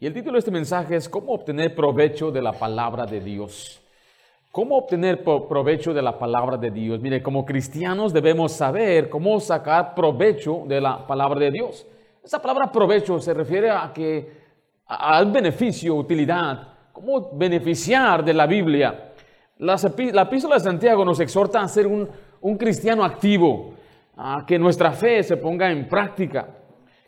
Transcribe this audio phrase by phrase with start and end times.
[0.00, 3.80] Y el título de este mensaje es ¿Cómo obtener provecho de la palabra de Dios?
[4.52, 7.00] ¿Cómo obtener provecho de la palabra de Dios?
[7.00, 11.84] Mire, como cristianos debemos saber cómo sacar provecho de la palabra de Dios.
[12.22, 14.30] Esa palabra provecho se refiere a que
[14.86, 19.14] al beneficio, utilidad, cómo beneficiar de la Biblia.
[19.58, 19.76] La,
[20.12, 22.08] la epístola de Santiago nos exhorta a ser un,
[22.40, 23.74] un cristiano activo,
[24.16, 26.46] a que nuestra fe se ponga en práctica,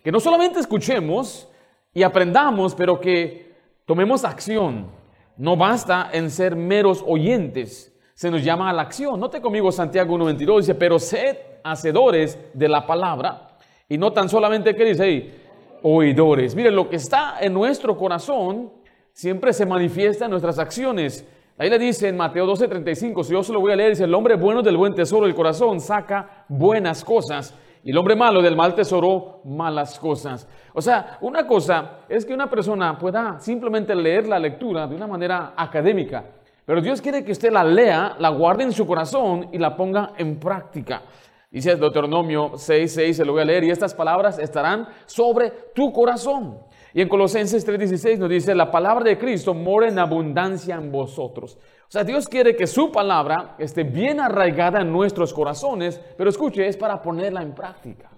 [0.03, 1.50] que no solamente escuchemos
[1.93, 3.55] y aprendamos, pero que
[3.85, 4.89] tomemos acción.
[5.37, 9.19] No basta en ser meros oyentes, se nos llama a la acción.
[9.19, 13.57] Note conmigo Santiago 1.22, dice, pero sed hacedores de la palabra
[13.89, 15.35] y no tan solamente, ¿qué dice ahí?
[15.83, 16.55] Oidores.
[16.55, 18.71] Miren, lo que está en nuestro corazón
[19.13, 21.27] siempre se manifiesta en nuestras acciones.
[21.57, 24.15] Ahí le dice en Mateo 12:35, si yo se lo voy a leer, dice, el
[24.15, 28.75] hombre bueno del buen tesoro del corazón saca buenas cosas el hombre malo del mal
[28.75, 30.47] tesoro malas cosas.
[30.75, 35.07] O sea, una cosa es que una persona pueda simplemente leer la lectura de una
[35.07, 36.25] manera académica,
[36.65, 40.13] pero Dios quiere que usted la lea, la guarde en su corazón y la ponga
[40.17, 41.03] en práctica.
[41.51, 46.59] Dice Deuteronomio 6:6, se lo voy a leer, y estas palabras estarán sobre tu corazón.
[46.95, 51.59] Y en Colosenses 3:16 nos dice, la palabra de Cristo mora en abundancia en vosotros.
[51.91, 56.65] O sea, Dios quiere que su palabra esté bien arraigada en nuestros corazones, pero escuche,
[56.69, 58.09] es para ponerla en práctica.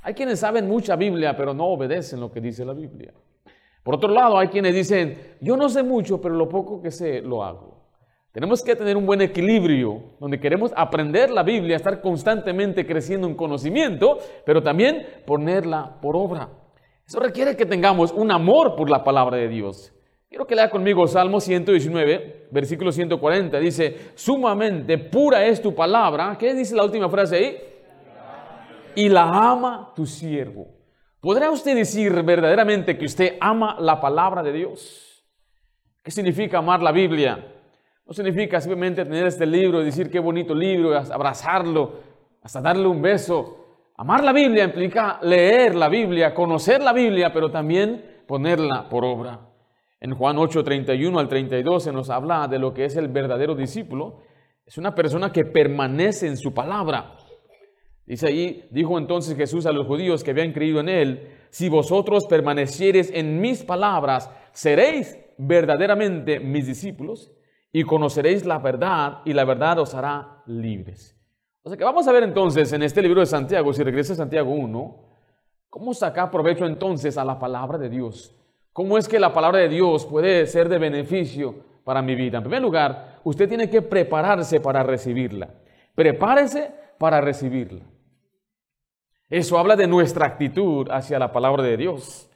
[0.00, 3.12] Hay quienes saben mucha Biblia, pero no obedecen lo que dice la Biblia.
[3.82, 7.20] Por otro lado, hay quienes dicen, yo no sé mucho, pero lo poco que sé
[7.20, 7.84] lo hago.
[8.32, 13.34] Tenemos que tener un buen equilibrio donde queremos aprender la Biblia, estar constantemente creciendo en
[13.34, 16.48] conocimiento, pero también ponerla por obra.
[17.06, 19.92] Eso requiere que tengamos un amor por la palabra de Dios.
[20.28, 23.60] Quiero que lea conmigo Salmo 119, versículo 140.
[23.60, 26.36] Dice, sumamente pura es tu palabra.
[26.38, 27.56] ¿Qué dice la última frase ahí?
[28.96, 30.66] Y la ama tu siervo.
[31.20, 35.24] ¿Podrá usted decir verdaderamente que usted ama la palabra de Dios?
[36.02, 37.52] ¿Qué significa amar la Biblia?
[38.04, 42.00] No significa simplemente tener este libro y decir qué bonito libro, abrazarlo,
[42.42, 43.64] hasta darle un beso.
[43.96, 49.45] Amar la Biblia implica leer la Biblia, conocer la Biblia, pero también ponerla por obra.
[50.00, 53.54] En Juan 8, 31 al 32 se nos habla de lo que es el verdadero
[53.54, 54.22] discípulo.
[54.64, 57.16] Es una persona que permanece en su palabra.
[58.04, 62.26] Dice ahí, dijo entonces Jesús a los judíos que habían creído en él, si vosotros
[62.26, 67.32] permaneciereis en mis palabras, seréis verdaderamente mis discípulos
[67.72, 71.16] y conoceréis la verdad y la verdad os hará libres.
[71.62, 74.16] O sea que vamos a ver entonces en este libro de Santiago, si regresa a
[74.16, 75.04] Santiago 1,
[75.68, 78.36] cómo sacar provecho entonces a la palabra de Dios.
[78.76, 82.36] ¿Cómo es que la palabra de Dios puede ser de beneficio para mi vida?
[82.36, 85.48] En primer lugar, usted tiene que prepararse para recibirla.
[85.94, 87.86] Prepárese para recibirla.
[89.30, 92.30] Eso habla de nuestra actitud hacia la palabra de Dios.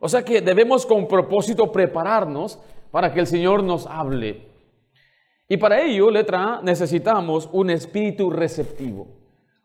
[0.00, 2.58] O sea que debemos con propósito prepararnos
[2.90, 4.48] para que el Señor nos hable.
[5.46, 9.08] Y para ello, letra A, necesitamos un espíritu receptivo.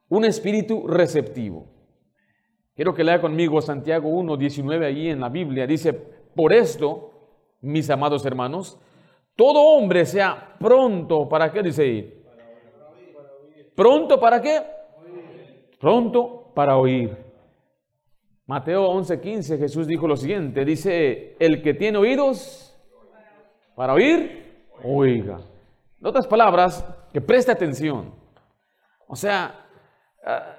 [0.10, 1.78] Un espíritu receptivo.
[2.76, 5.66] Quiero que lea conmigo Santiago 1, 19 allí en la Biblia.
[5.66, 7.12] Dice, por esto,
[7.60, 8.80] mis amados hermanos,
[9.36, 12.24] todo hombre sea pronto, ¿para qué dice ahí?
[13.76, 14.64] ¿Pronto para qué?
[15.80, 17.16] Pronto para oír.
[18.46, 22.76] Mateo 11, 15, Jesús dijo lo siguiente, dice, el que tiene oídos
[23.76, 25.42] para oír, oiga.
[26.00, 28.14] En otras palabras, que preste atención.
[29.08, 29.66] O sea,
[30.26, 30.56] ah,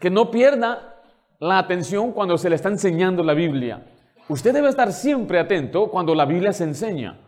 [0.00, 1.02] que no pierda
[1.40, 3.84] la atención cuando se le está enseñando la Biblia.
[4.30, 7.18] Usted debe estar siempre atento cuando la Biblia se enseña.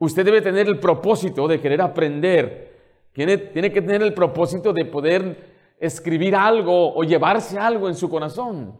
[0.00, 3.06] Usted debe tener el propósito de querer aprender.
[3.12, 8.10] Tiene, tiene que tener el propósito de poder escribir algo o llevarse algo en su
[8.10, 8.76] corazón.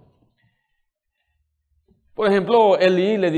[2.13, 3.31] Por ejemplo, Elí le,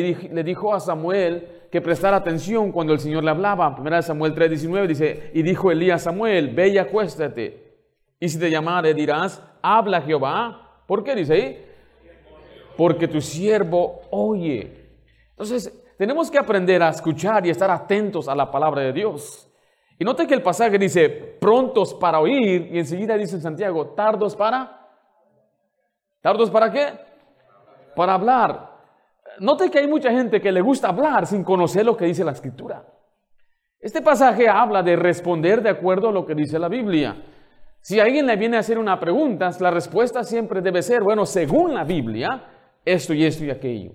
[0.42, 3.74] dijo a Samuel, que prestar atención cuando el Señor le hablaba.
[3.74, 7.84] Primera Samuel 3:19 dice, y dijo Elías a Samuel, ve y acuéstate.
[8.18, 10.84] Y si te llamare dirás, habla Jehová.
[10.86, 11.71] ¿Por qué dice ahí?
[12.76, 14.90] Porque tu siervo oye.
[15.30, 19.48] Entonces, tenemos que aprender a escuchar y estar atentos a la palabra de Dios.
[19.98, 24.80] Y note que el pasaje dice, prontos para oír, y enseguida dice Santiago, tardos para...
[26.20, 26.92] ¿Tardos para qué?
[27.94, 28.70] Para hablar.
[29.38, 32.32] Note que hay mucha gente que le gusta hablar sin conocer lo que dice la
[32.32, 32.84] escritura.
[33.80, 37.20] Este pasaje habla de responder de acuerdo a lo que dice la Biblia.
[37.80, 41.74] Si alguien le viene a hacer una pregunta, la respuesta siempre debe ser, bueno, según
[41.74, 42.51] la Biblia,
[42.84, 43.92] esto y esto y aquello.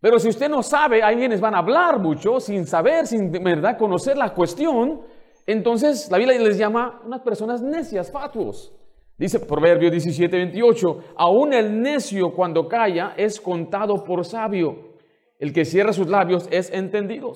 [0.00, 3.78] Pero si usted no sabe, hay quienes van a hablar mucho sin saber, sin verdad
[3.78, 5.02] conocer la cuestión,
[5.46, 8.72] entonces la Biblia les llama unas personas necias, fatuos.
[9.16, 14.90] Dice Proverbio 17, 28, aún el necio cuando calla es contado por sabio.
[15.38, 17.32] el que cierra sus labios es entendido.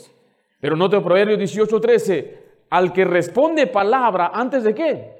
[0.60, 2.38] Pero note Proverbios 18:13,
[2.70, 5.12] al que responde palabra antes de qué?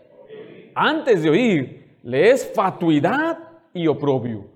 [0.75, 3.39] Antes de oír, le es fatuidad
[3.75, 4.56] y oprobio.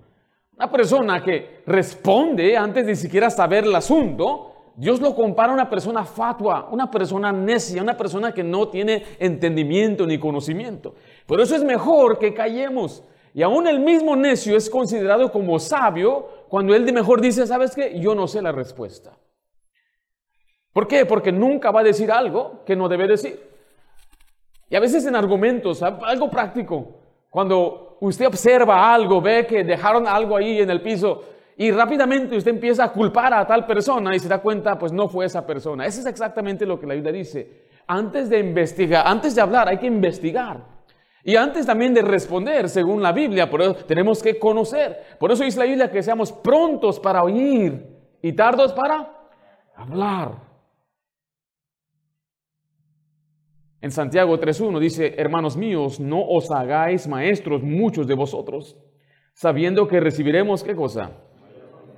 [0.57, 5.69] Una persona que responde antes de siquiera saber el asunto, Dios lo compara a una
[5.69, 10.95] persona fatua, una persona necia, una persona que no tiene entendimiento ni conocimiento.
[11.25, 13.03] Por eso es mejor que callemos.
[13.33, 17.73] Y aún el mismo necio es considerado como sabio cuando él de mejor dice, ¿sabes
[17.73, 17.99] qué?
[17.99, 19.17] Yo no sé la respuesta.
[20.73, 21.05] ¿Por qué?
[21.05, 23.51] Porque nunca va a decir algo que no debe decir.
[24.69, 30.35] Y a veces en argumentos, algo práctico, cuando usted observa algo, ve que dejaron algo
[30.35, 31.23] ahí en el piso
[31.55, 35.07] y rápidamente usted empieza a culpar a tal persona y se da cuenta, pues no
[35.07, 35.85] fue esa persona.
[35.85, 37.69] Eso es exactamente lo que la Biblia dice.
[37.87, 40.57] Antes de investigar, antes de hablar, hay que investigar.
[41.23, 45.17] Y antes también de responder, según la Biblia, por eso tenemos que conocer.
[45.19, 47.85] Por eso dice la Biblia que seamos prontos para oír
[48.23, 49.11] y tardos para
[49.75, 50.50] hablar.
[53.81, 58.77] En Santiago 3.1 dice, hermanos míos, no os hagáis maestros muchos de vosotros,
[59.33, 61.13] sabiendo que recibiremos qué cosa?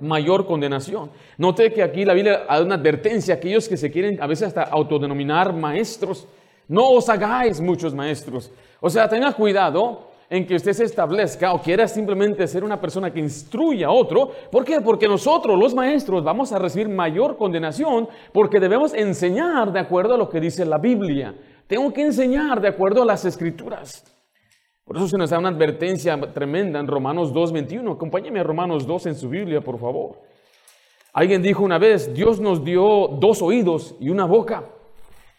[0.00, 1.10] Mayor condenación.
[1.36, 4.48] Note que aquí la Biblia da una advertencia a aquellos que se quieren a veces
[4.48, 6.26] hasta autodenominar maestros.
[6.68, 8.50] No os hagáis muchos maestros.
[8.80, 13.12] O sea, tenga cuidado en que usted se establezca o quiera simplemente ser una persona
[13.12, 14.32] que instruya a otro.
[14.50, 14.80] ¿Por qué?
[14.80, 20.18] Porque nosotros, los maestros, vamos a recibir mayor condenación porque debemos enseñar de acuerdo a
[20.18, 21.34] lo que dice la Biblia.
[21.66, 24.04] Tengo que enseñar de acuerdo a las escrituras.
[24.84, 27.94] Por eso se nos da una advertencia tremenda en Romanos 2.21.
[27.94, 30.20] Acompáñeme a Romanos 2 en su Biblia, por favor.
[31.14, 34.64] Alguien dijo una vez, Dios nos dio dos oídos y una boca.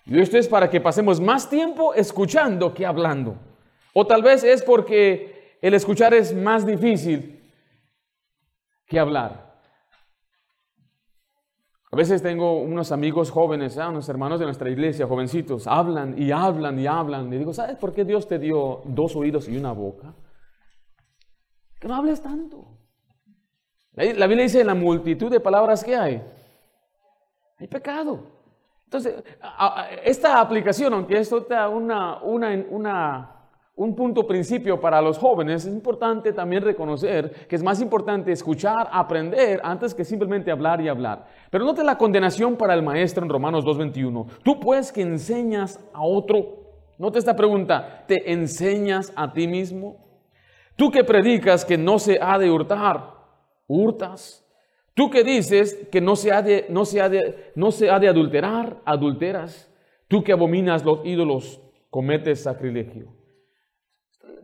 [0.05, 3.35] Y esto es para que pasemos más tiempo escuchando que hablando.
[3.93, 7.43] O tal vez es porque el escuchar es más difícil
[8.87, 9.44] que hablar.
[11.91, 13.87] A veces tengo unos amigos jóvenes, ¿eh?
[13.87, 17.31] unos hermanos de nuestra iglesia, jovencitos, hablan y hablan y hablan.
[17.31, 20.13] Y digo, ¿sabes por qué Dios te dio dos oídos y una boca?
[21.79, 22.79] Que no hables tanto.
[23.93, 26.21] La Biblia dice, la multitud de palabras que hay,
[27.57, 28.35] hay pecado.
[28.83, 29.23] Entonces,
[30.03, 33.34] esta aplicación, aunque es una, una, una
[33.77, 38.87] un punto principio para los jóvenes, es importante también reconocer que es más importante escuchar,
[38.91, 41.27] aprender, antes que simplemente hablar y hablar.
[41.51, 44.27] Pero note la condenación para el maestro en Romanos 2.21.
[44.43, 49.97] Tú pues que enseñas a otro, note esta pregunta, ¿te enseñas a ti mismo?
[50.77, 53.13] Tú que predicas que no se ha de hurtar,
[53.67, 54.41] hurtas.
[54.93, 57.99] Tú que dices que no se ha de, no se ha de, no se ha
[57.99, 59.69] de adulterar, adulteras.
[60.07, 63.14] Tú que abominas los ídolos, cometes sacrilegio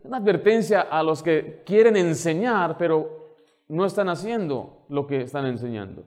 [0.03, 3.35] una advertencia a los que quieren enseñar, pero
[3.67, 6.03] no están haciendo lo que están enseñando.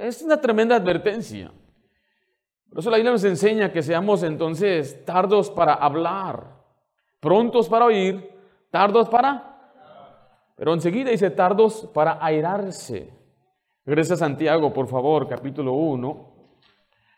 [0.00, 1.52] Es una tremenda advertencia.
[2.68, 6.56] Por eso la Biblia nos enseña que seamos entonces tardos para hablar,
[7.18, 8.30] prontos para oír,
[8.70, 9.46] tardos para...
[10.56, 13.10] Pero enseguida dice tardos para airarse.
[13.86, 16.30] Regresa Santiago, por favor, capítulo 1.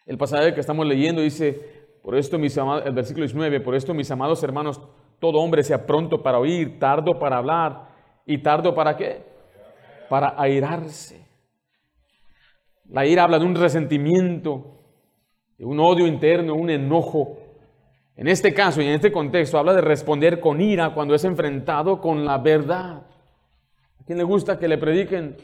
[0.06, 3.94] El pasaje que estamos leyendo dice, por esto mis amados, el versículo 19, por esto
[3.94, 4.81] mis amados hermanos,
[5.22, 7.90] todo hombre sea pronto para oír, tardo para hablar
[8.26, 9.22] y tardo para qué?
[10.08, 11.24] Para airarse.
[12.88, 14.81] La ira habla de un resentimiento,
[15.56, 17.38] de un odio interno, un enojo.
[18.17, 22.00] En este caso y en este contexto habla de responder con ira cuando es enfrentado
[22.00, 23.06] con la verdad.
[24.00, 25.36] ¿A quién le gusta que le prediquen?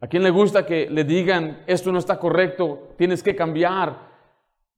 [0.00, 3.98] ¿A quién le gusta que le digan, esto no está correcto, tienes que cambiar?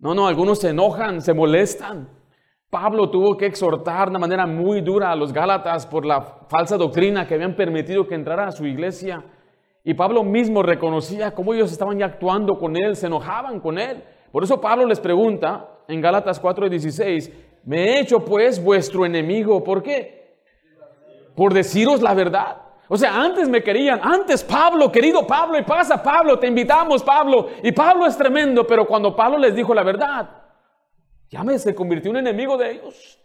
[0.01, 2.20] No, no, algunos se enojan, se molestan.
[2.71, 6.77] Pablo tuvo que exhortar de una manera muy dura a los Gálatas por la falsa
[6.77, 9.25] doctrina que habían permitido que entrara a su iglesia.
[9.83, 14.05] Y Pablo mismo reconocía cómo ellos estaban ya actuando con él, se enojaban con él.
[14.31, 17.33] Por eso Pablo les pregunta en Gálatas 4:16,
[17.65, 19.65] me he hecho pues vuestro enemigo.
[19.65, 20.37] ¿Por qué?
[21.35, 22.57] Por deciros la verdad.
[22.87, 27.49] O sea, antes me querían, antes Pablo, querido Pablo, y pasa Pablo, te invitamos Pablo.
[27.65, 30.40] Y Pablo es tremendo, pero cuando Pablo les dijo la verdad,
[31.31, 33.21] ya me se convirtió en enemigo de ellos.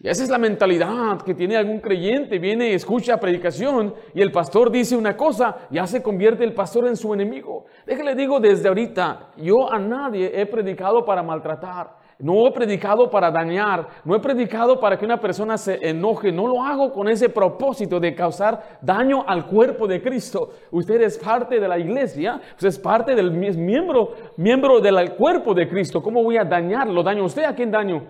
[0.00, 2.38] Y esa es la mentalidad que tiene algún creyente.
[2.38, 6.96] Viene, escucha predicación y el pastor dice una cosa, ya se convierte el pastor en
[6.96, 7.66] su enemigo.
[7.84, 11.97] Déjale digo desde ahorita, yo a nadie he predicado para maltratar.
[12.20, 16.48] No he predicado para dañar, no he predicado para que una persona se enoje, no
[16.48, 20.50] lo hago con ese propósito de causar daño al cuerpo de Cristo.
[20.72, 25.68] Usted es parte de la iglesia, usted es parte del miembro, miembro del cuerpo de
[25.68, 26.02] Cristo.
[26.02, 27.04] ¿Cómo voy a dañarlo?
[27.04, 27.44] ¿Daño a usted?
[27.44, 28.02] ¿A quién daño?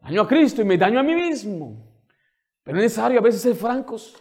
[0.00, 1.76] Daño a Cristo y me daño a mí mismo.
[2.62, 4.16] Pero es necesario a veces ser francos.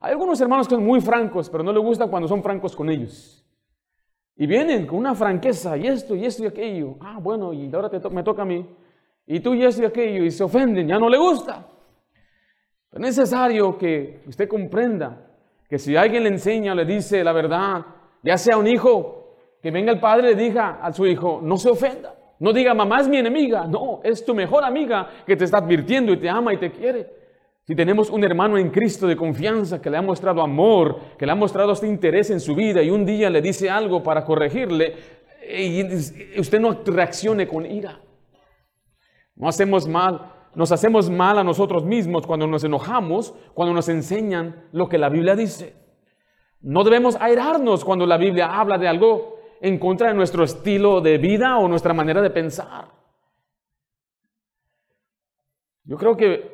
[0.00, 2.90] Hay algunos hermanos que son muy francos, pero no les gusta cuando son francos con
[2.90, 3.43] ellos.
[4.36, 6.96] Y vienen con una franqueza, y esto, y esto, y aquello.
[7.00, 8.66] Ah, bueno, y ahora me toca a mí.
[9.26, 11.66] Y tú, y esto, y aquello, y se ofenden, ya no le gusta.
[12.92, 15.26] Es necesario que usted comprenda
[15.68, 17.84] que si alguien le enseña, le dice la verdad,
[18.22, 21.56] ya sea un hijo, que venga el padre y le diga a su hijo, no
[21.56, 22.14] se ofenda.
[22.38, 23.66] No diga, mamá es mi enemiga.
[23.66, 27.23] No, es tu mejor amiga que te está advirtiendo y te ama y te quiere.
[27.66, 31.32] Si tenemos un hermano en Cristo de confianza que le ha mostrado amor, que le
[31.32, 34.94] ha mostrado este interés en su vida y un día le dice algo para corregirle,
[35.48, 35.82] y
[36.38, 38.00] usted no reaccione con ira.
[39.36, 44.68] No hacemos mal, nos hacemos mal a nosotros mismos cuando nos enojamos, cuando nos enseñan
[44.72, 45.74] lo que la Biblia dice.
[46.60, 51.16] No debemos airarnos cuando la Biblia habla de algo en contra de nuestro estilo de
[51.16, 52.88] vida o nuestra manera de pensar.
[55.84, 56.53] Yo creo que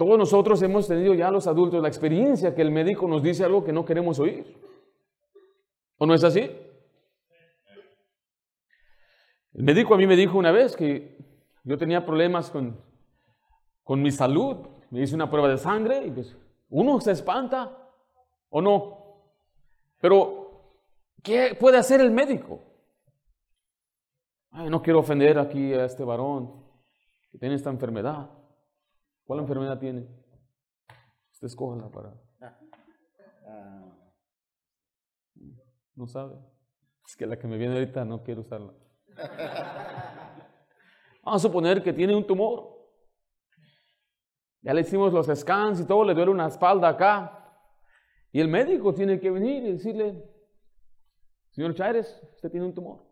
[0.00, 3.62] todos nosotros hemos tenido ya los adultos la experiencia que el médico nos dice algo
[3.62, 4.58] que no queremos oír.
[5.98, 6.50] ¿O no es así?
[9.52, 11.18] El médico a mí me dijo una vez que
[11.64, 12.82] yo tenía problemas con,
[13.84, 14.68] con mi salud.
[14.88, 16.34] Me hice una prueba de sangre y pues
[16.70, 17.76] uno se espanta
[18.48, 19.26] o no.
[20.00, 20.80] Pero,
[21.22, 22.58] ¿qué puede hacer el médico?
[24.50, 26.64] No quiero ofender aquí a este varón
[27.30, 28.39] que tiene esta enfermedad.
[29.30, 30.08] ¿Cuál enfermedad tiene?
[31.30, 32.20] Usted escójala para.
[35.94, 36.34] No sabe.
[37.06, 38.74] Es que la que me viene ahorita no quiero usarla.
[41.22, 42.76] Vamos a suponer que tiene un tumor.
[44.62, 47.54] Ya le hicimos los scans y todo, le duele una espalda acá.
[48.32, 50.28] Y el médico tiene que venir y decirle,
[51.50, 53.09] señor Chávez, usted tiene un tumor.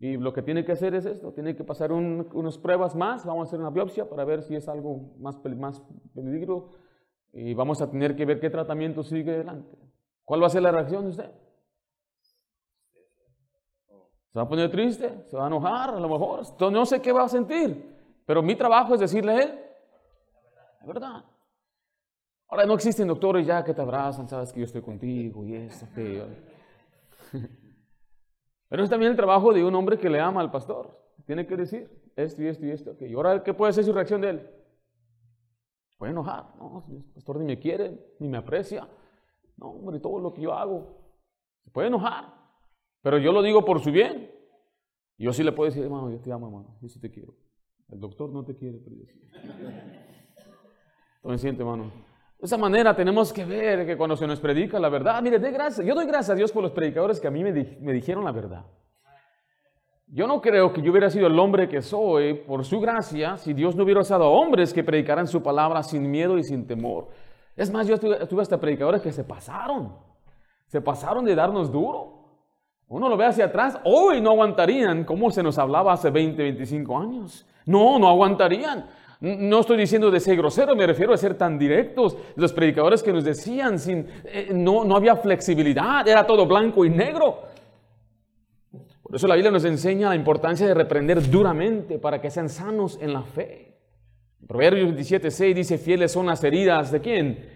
[0.00, 3.46] Y lo que tiene que hacer es esto, tiene que pasar unas pruebas más, vamos
[3.46, 5.82] a hacer una biopsia para ver si es algo más, más
[6.14, 6.70] peligro
[7.32, 9.76] y vamos a tener que ver qué tratamiento sigue adelante.
[10.24, 11.30] ¿Cuál va a ser la reacción de usted?
[14.30, 15.24] ¿Se va a poner triste?
[15.26, 15.90] ¿Se va a enojar?
[15.90, 16.42] A lo mejor.
[16.70, 19.58] No sé qué va a sentir, pero mi trabajo es decirle a él
[20.80, 21.24] la verdad.
[22.48, 25.86] Ahora no existen doctores ya que te abrazan, sabes que yo estoy contigo y esto,
[25.94, 26.24] que
[28.68, 30.98] Pero es también el trabajo de un hombre que le ama al pastor.
[31.26, 32.96] Tiene que decir esto y esto y esto.
[33.00, 34.50] ¿Y ahora qué puede ser su reacción de él?
[35.96, 36.54] Puede enojar.
[36.58, 38.88] No, el pastor ni me quiere, ni me aprecia.
[39.56, 40.96] No, hombre, todo lo que yo hago.
[41.64, 42.32] Se puede enojar.
[43.02, 44.30] Pero yo lo digo por su bien.
[45.16, 46.78] Yo sí le puedo decir, hermano, yo te amo, hermano.
[46.80, 47.34] Yo sí te quiero.
[47.88, 49.20] El doctor no te quiere, pero yo sí.
[51.16, 51.90] Entonces siente, hermano.
[52.38, 55.50] De esa manera tenemos que ver que cuando se nos predica la verdad, mire, de
[55.50, 55.84] gracias.
[55.84, 58.30] Yo doy gracias a Dios por los predicadores que a mí me, me dijeron la
[58.30, 58.64] verdad.
[60.10, 63.52] Yo no creo que yo hubiera sido el hombre que soy por su gracia si
[63.52, 67.08] Dios no hubiera usado hombres que predicaran su palabra sin miedo y sin temor.
[67.54, 69.96] Es más, yo estuve, hasta predicadores que se pasaron.
[70.66, 72.14] Se pasaron de darnos duro.
[72.86, 76.98] Uno lo ve hacia atrás, hoy no aguantarían como se nos hablaba hace 20, 25
[76.98, 77.46] años.
[77.66, 78.86] No, no aguantarían.
[79.20, 82.16] No estoy diciendo de ser grosero, me refiero a ser tan directos.
[82.36, 86.90] Los predicadores que nos decían, sin, eh, no, no había flexibilidad, era todo blanco y
[86.90, 87.42] negro.
[89.02, 92.98] Por eso la Biblia nos enseña la importancia de reprender duramente para que sean sanos
[93.00, 93.74] en la fe.
[94.46, 97.48] Proverbios 27, 6 dice, fieles son las heridas de quién?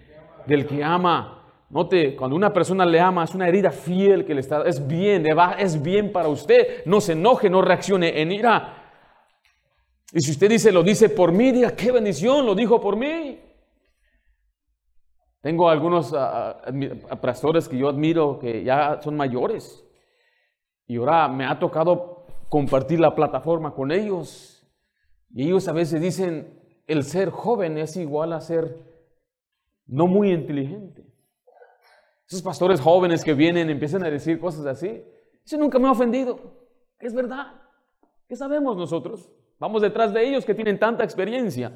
[0.47, 1.45] Del que ama.
[1.71, 5.25] Note, cuando una persona le ama, es una herida fiel que le está, es bien,
[5.59, 6.85] es bien para usted.
[6.87, 8.82] No se enoje, no reaccione en ira.
[10.13, 13.41] Y si usted dice, lo dice por mí, diga, qué bendición, lo dijo por mí.
[15.41, 16.63] Tengo algunos ah,
[17.11, 19.85] ah, pastores que yo admiro que ya son mayores.
[20.87, 24.63] Y ahora me ha tocado compartir la plataforma con ellos.
[25.31, 28.77] Y ellos a veces dicen, el ser joven es igual a ser
[29.87, 31.07] no muy inteligente.
[32.29, 35.03] Esos pastores jóvenes que vienen empiezan a decir cosas así.
[35.45, 36.39] Eso nunca me ha ofendido.
[36.99, 37.61] Es verdad.
[38.29, 39.31] ¿Qué sabemos nosotros?
[39.63, 41.71] Vamos detrás de ellos que tienen tanta experiencia.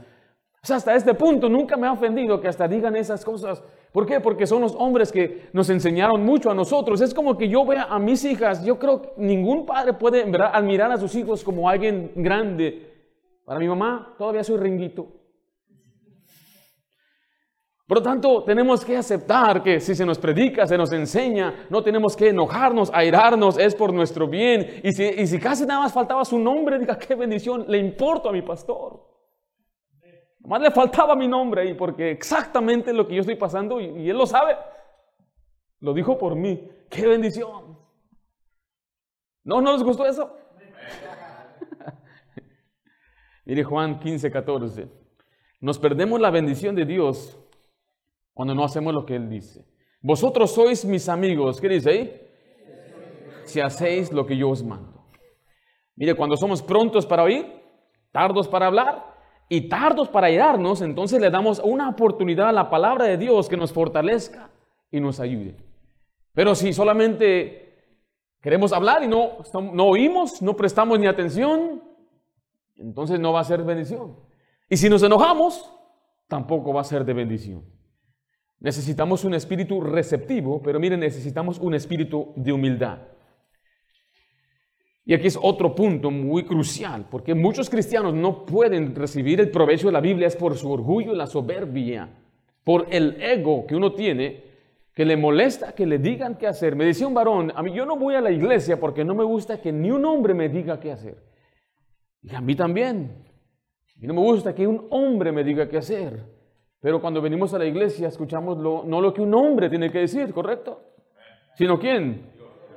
[0.61, 3.63] O sea, hasta este punto nunca me ha ofendido que hasta digan esas cosas.
[3.93, 4.19] ¿Por qué?
[4.19, 7.01] Porque son los hombres que nos enseñaron mucho a nosotros.
[7.01, 10.91] Es como que yo vea a mis hijas, yo creo que ningún padre puede admirar
[10.91, 12.93] a sus hijos como alguien grande.
[13.45, 15.07] Para mi mamá todavía soy ringuito.
[17.87, 21.85] Por lo tanto, tenemos que aceptar que si se nos predica, se nos enseña, no
[21.85, 24.81] tenemos que enojarnos, airarnos, es por nuestro bien.
[24.83, 28.43] Y si, casi nada más faltaba su nombre, diga, qué bendición, le importo a mi
[28.43, 29.07] pastor.
[30.41, 34.11] Más le faltaba mi nombre ahí, porque exactamente lo que yo estoy pasando, y, y
[34.11, 34.57] él lo sabe,
[35.79, 37.79] lo dijo por mí, qué bendición.
[39.45, 40.37] ¿No, no les gustó eso?
[43.45, 44.89] Mire Juan 15, 14.
[45.61, 47.39] Nos perdemos la bendición de Dios
[48.37, 49.65] cuando no hacemos lo que Él dice.
[50.03, 51.59] Vosotros sois mis amigos.
[51.59, 52.21] ¿Qué dice ahí?
[53.47, 55.07] Si hacéis lo que yo os mando.
[55.95, 57.47] Mire, cuando somos prontos para oír,
[58.13, 59.07] tardos para hablar
[59.49, 63.57] y tardos para irarnos, entonces le damos una oportunidad a la palabra de Dios que
[63.57, 64.51] nos fortalezca
[64.91, 65.57] y nos ayude.
[66.35, 67.95] Pero si solamente
[68.43, 69.39] queremos hablar y no,
[69.73, 71.83] no oímos, no prestamos ni atención,
[72.75, 74.15] entonces no va a ser bendición.
[74.69, 75.73] Y si nos enojamos,
[76.29, 77.76] tampoco va a ser de bendición.
[78.61, 82.99] Necesitamos un espíritu receptivo, pero miren, necesitamos un espíritu de humildad.
[85.05, 89.87] Y aquí es otro punto muy crucial, porque muchos cristianos no pueden recibir el provecho
[89.87, 92.09] de la Biblia es por su orgullo y la soberbia,
[92.65, 94.43] por el ego que uno tiene,
[94.93, 96.75] que le molesta que le digan qué hacer.
[96.75, 99.23] Me decía un varón, a mí yo no voy a la iglesia porque no me
[99.23, 101.23] gusta que ni un hombre me diga qué hacer.
[102.23, 103.25] Y a mí también.
[104.01, 106.36] Y no me gusta que un hombre me diga qué hacer.
[106.87, 109.99] Pero cuando venimos a la iglesia escuchamos lo, no lo que un hombre tiene que
[109.99, 110.81] decir, ¿correcto?
[111.57, 112.31] Sino quién?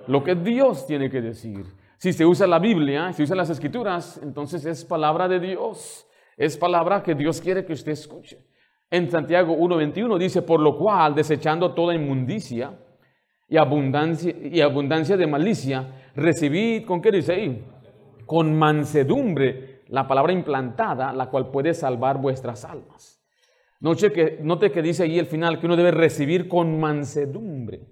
[0.08, 1.64] Lo que Dios tiene que decir.
[1.96, 6.08] Si se usa la Biblia, si se usan las escrituras, entonces es palabra de Dios.
[6.38, 8.40] Es palabra que Dios quiere que usted escuche.
[8.90, 12.80] En Santiago 1.21 dice, por lo cual, desechando toda inmundicia
[13.48, 17.62] y abundancia, de malicia, recibid, ¿con qué dice?
[18.26, 23.19] Con mansedumbre la palabra implantada, la cual puede salvar vuestras almas.
[23.80, 27.88] Note que, note que dice ahí el final que uno debe recibir con mansedumbre.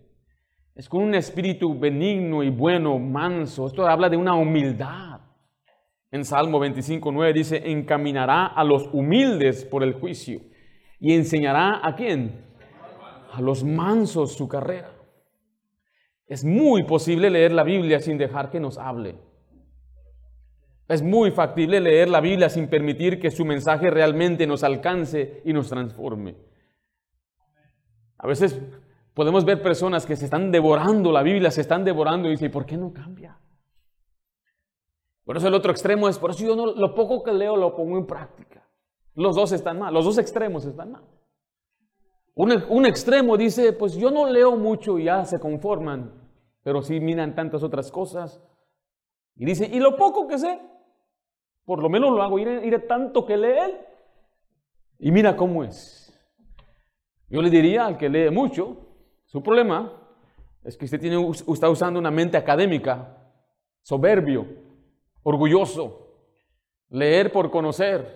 [0.76, 3.68] Es con un espíritu benigno y bueno, manso.
[3.68, 5.22] Esto habla de una humildad.
[6.12, 10.42] En Salmo 25, 9 dice, encaminará a los humildes por el juicio
[11.00, 12.46] y enseñará a quién?
[13.32, 14.94] A los mansos su carrera.
[16.28, 19.16] Es muy posible leer la Biblia sin dejar que nos hable.
[20.88, 25.54] Es muy factible leer la Biblia sin permitir que su mensaje realmente nos alcance y
[25.54, 26.36] nos transforme.
[28.18, 28.60] A veces
[29.18, 32.68] Podemos ver personas que se están devorando la Biblia, se están devorando y dicen, ¿por
[32.68, 33.36] qué no cambia?
[35.24, 37.76] Por eso el otro extremo es, por eso yo no, lo poco que leo lo
[37.76, 38.70] pongo en práctica.
[39.16, 41.04] Los dos están mal, los dos extremos están mal.
[42.36, 46.14] Un, un extremo dice, pues yo no leo mucho y ya se conforman,
[46.62, 48.40] pero sí miran tantas otras cosas.
[49.36, 50.62] Y dice, y lo poco que sé,
[51.68, 53.76] por lo menos lo hago, iré, iré tanto que lee.
[55.00, 56.18] Y mira cómo es.
[57.28, 58.78] Yo le diría al que lee mucho,
[59.26, 59.92] su problema
[60.64, 63.18] es que usted tiene, está usando una mente académica,
[63.82, 64.48] soberbio,
[65.24, 66.06] orgulloso.
[66.90, 68.16] Leer por conocer,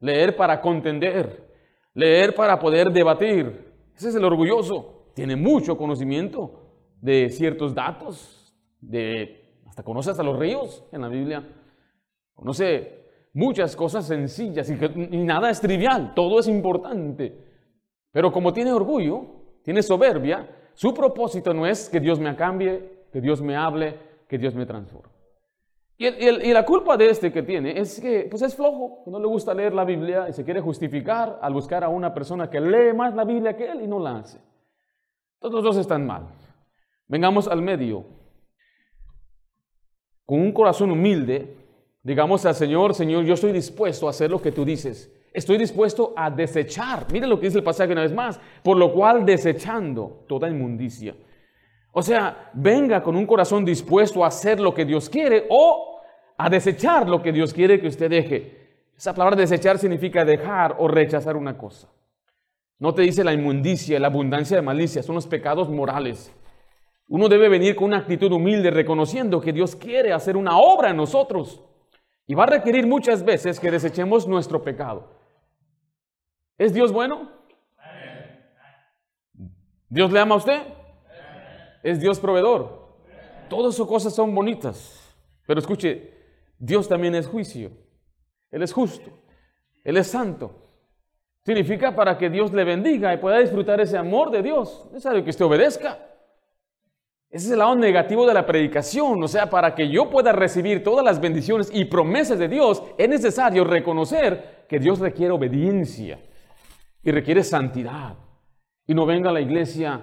[0.00, 1.54] leer para contender,
[1.94, 3.74] leer para poder debatir.
[3.94, 5.12] Ese es el orgulloso.
[5.14, 6.62] Tiene mucho conocimiento
[7.00, 11.46] de ciertos datos, de, hasta conoce hasta los ríos en la Biblia.
[12.38, 14.74] Conoce muchas cosas sencillas y,
[15.16, 17.36] y nada es trivial, todo es importante.
[18.12, 19.26] Pero como tiene orgullo,
[19.64, 23.98] tiene soberbia, su propósito no es que Dios me cambie, que Dios me hable,
[24.28, 25.12] que Dios me transforme.
[25.96, 29.26] Y, la culpa de este que tiene es que pues es flojo, que no le
[29.26, 32.92] gusta leer la Biblia y se quiere justificar al buscar a una persona que lee
[32.94, 34.38] más la Biblia que él y no la hace.
[35.40, 36.28] Todos los dos están mal.
[37.08, 38.04] Vengamos al medio.
[40.24, 41.56] Con un corazón humilde,
[42.02, 45.12] digamos al Señor, Señor, yo estoy dispuesto a hacer lo que tú dices.
[45.32, 47.06] Estoy dispuesto a desechar.
[47.12, 48.40] Miren lo que dice el pasaje una vez más.
[48.62, 51.14] Por lo cual desechando toda inmundicia.
[51.92, 56.00] O sea, venga con un corazón dispuesto a hacer lo que Dios quiere o
[56.36, 58.58] a desechar lo que Dios quiere que usted deje.
[58.96, 61.88] Esa palabra desechar significa dejar o rechazar una cosa.
[62.78, 66.32] No te dice la inmundicia, la abundancia de malicia, son los pecados morales.
[67.08, 70.96] Uno debe venir con una actitud humilde, reconociendo que Dios quiere hacer una obra en
[70.96, 71.64] nosotros.
[72.28, 75.08] Y va a requerir muchas veces que desechemos nuestro pecado.
[76.58, 77.32] ¿Es Dios bueno?
[79.88, 80.62] ¿Dios le ama a usted?
[81.82, 82.98] ¿Es Dios proveedor?
[83.48, 85.16] Todas sus cosas son bonitas.
[85.46, 86.12] Pero escuche,
[86.58, 87.70] Dios también es juicio.
[88.50, 89.10] Él es justo.
[89.82, 90.68] Él es santo.
[91.46, 94.82] Significa para que Dios le bendiga y pueda disfrutar ese amor de Dios.
[94.88, 96.07] Es necesario que usted obedezca.
[97.30, 99.22] Ese es el lado negativo de la predicación.
[99.22, 103.08] O sea, para que yo pueda recibir todas las bendiciones y promesas de Dios, es
[103.08, 106.20] necesario reconocer que Dios requiere obediencia
[107.02, 108.16] y requiere santidad.
[108.86, 110.02] Y no venga a la iglesia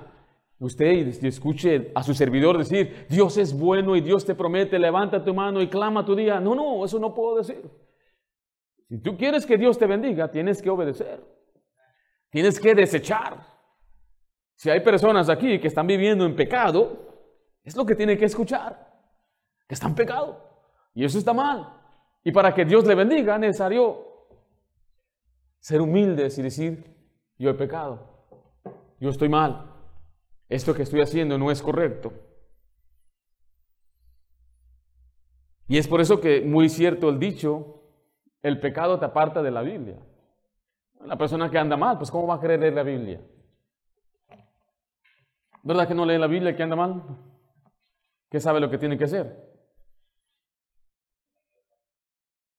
[0.60, 5.24] usted y escuche a su servidor decir, Dios es bueno y Dios te promete, levanta
[5.24, 6.40] tu mano y clama tu día.
[6.40, 7.62] No, no, eso no puedo decir.
[8.88, 11.24] Si tú quieres que Dios te bendiga, tienes que obedecer.
[12.30, 13.46] Tienes que desechar.
[14.56, 17.15] Si hay personas aquí que están viviendo en pecado,
[17.66, 18.94] es lo que tiene que escuchar.
[19.68, 20.40] Que están en pecado.
[20.94, 21.82] Y eso está mal.
[22.24, 24.06] Y para que Dios le bendiga, es necesario
[25.60, 26.96] ser humildes y decir,
[27.38, 28.28] yo he pecado,
[29.00, 29.74] yo estoy mal,
[30.48, 32.14] esto que estoy haciendo no es correcto.
[35.68, 37.82] Y es por eso que muy cierto el dicho,
[38.44, 39.98] el pecado te aparta de la Biblia.
[41.04, 43.22] La persona que anda mal, pues ¿cómo va a querer leer la Biblia?
[45.64, 47.04] ¿Verdad que no lee la Biblia que anda mal?
[48.36, 49.34] ¿Qué sabe lo que tiene que hacer?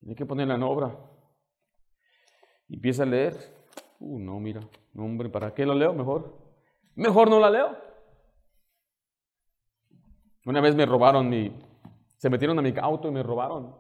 [0.01, 0.99] Tiene que ponerla en obra.
[2.67, 3.37] Empieza a leer.
[4.01, 5.93] Uh, no, mira, no, hombre, ¿para qué lo leo?
[5.93, 6.35] Mejor.
[6.95, 7.77] Mejor no la leo.
[10.47, 11.55] Una vez me robaron mi,
[12.17, 13.77] se metieron a mi auto y me robaron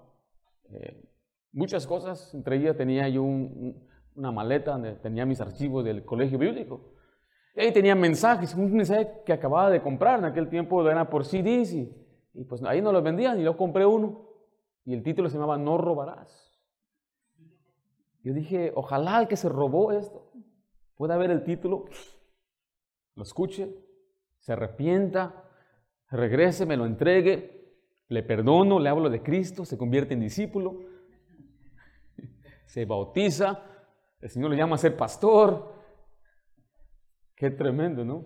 [0.68, 1.02] eh,
[1.52, 2.34] muchas cosas.
[2.34, 6.95] Entre ellas tenía yo una maleta donde tenía mis archivos del colegio bíblico.
[7.56, 11.24] Y ahí tenía mensajes, un mensaje que acababa de comprar en aquel tiempo, era por
[11.24, 11.92] CDs y,
[12.34, 14.26] y pues ahí no los vendían y yo compré uno.
[14.84, 16.60] Y el título se llamaba No robarás.
[18.22, 20.26] Yo dije, ojalá que se robó esto
[20.96, 21.84] pueda ver el título,
[23.14, 23.74] lo escuche,
[24.38, 25.44] se arrepienta,
[26.10, 27.76] regrese, me lo entregue,
[28.08, 30.80] le perdono, le hablo de Cristo, se convierte en discípulo,
[32.66, 33.62] se bautiza,
[34.20, 35.74] el Señor le llama a ser pastor,
[37.36, 38.24] Qué tremendo, ¿no?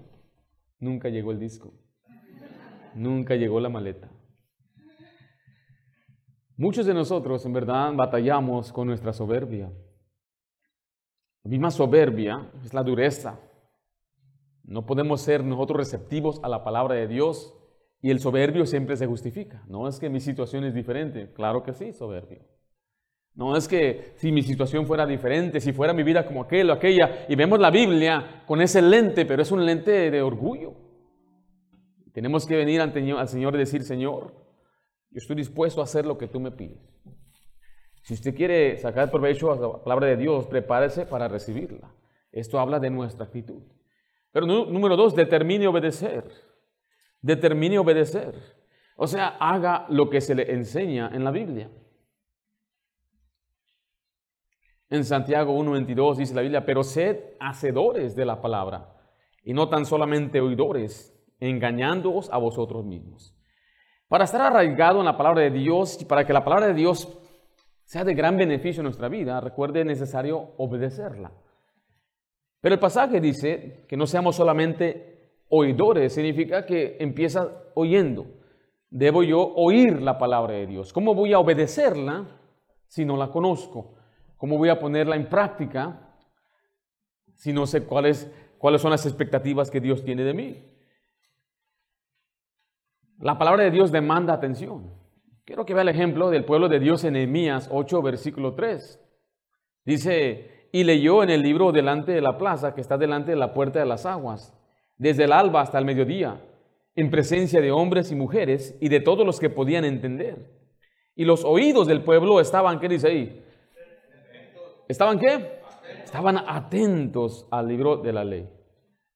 [0.79, 1.75] Nunca llegó el disco.
[2.94, 4.09] Nunca llegó la maleta.
[6.57, 9.73] Muchos de nosotros en verdad batallamos con nuestra soberbia.
[11.42, 13.40] La misma soberbia es la dureza.
[14.62, 17.57] No podemos ser nosotros receptivos a la palabra de Dios
[18.03, 19.64] y el soberbio siempre se justifica.
[19.66, 21.33] No es que mi situación es diferente.
[21.33, 22.44] Claro que sí, soberbio.
[23.35, 26.73] No es que si mi situación fuera diferente, si fuera mi vida como aquel o
[26.73, 30.75] aquella, y vemos la Biblia con ese lente, pero es un lente de orgullo.
[32.12, 34.35] Tenemos que venir ante al Señor y decir, Señor,
[35.11, 36.79] yo estoy dispuesto a hacer lo que tú me pides.
[38.03, 41.95] Si usted quiere sacar provecho a la palabra de Dios, prepárese para recibirla.
[42.33, 43.62] Esto habla de nuestra actitud.
[44.33, 46.25] Pero número dos, determine obedecer.
[47.21, 48.35] Determine obedecer.
[48.97, 51.71] O sea, haga lo que se le enseña en la Biblia.
[54.90, 58.92] En Santiago 1.22 dice la Biblia, pero sed hacedores de la palabra
[59.44, 63.35] y no tan solamente oidores, engañándoos a vosotros mismos.
[64.09, 67.09] Para estar arraigado en la palabra de Dios y para que la palabra de Dios
[67.85, 71.33] sea de gran beneficio en nuestra vida, recuerde, es necesario obedecerla.
[72.61, 78.26] Pero el pasaje dice que no seamos solamente oidores, significa que empieza oyendo.
[78.90, 80.92] Debo yo oír la palabra de Dios.
[80.92, 82.26] ¿Cómo voy a obedecerla
[82.88, 84.00] si no la conozco?
[84.40, 86.00] ¿Cómo voy a ponerla en práctica
[87.35, 90.64] si no sé cuáles, cuáles son las expectativas que Dios tiene de mí?
[93.18, 94.94] La palabra de Dios demanda atención.
[95.44, 98.98] Quiero que vea el ejemplo del pueblo de Dios en Nehemías 8, versículo 3.
[99.85, 103.53] Dice, y leyó en el libro delante de la plaza que está delante de la
[103.53, 104.59] puerta de las aguas,
[104.96, 106.40] desde el alba hasta el mediodía,
[106.94, 110.50] en presencia de hombres y mujeres y de todos los que podían entender.
[111.14, 113.46] Y los oídos del pueblo estaban, ¿qué dice ahí?
[114.90, 115.61] ¿Estaban qué?
[116.03, 118.50] Estaban atentos al libro de la ley.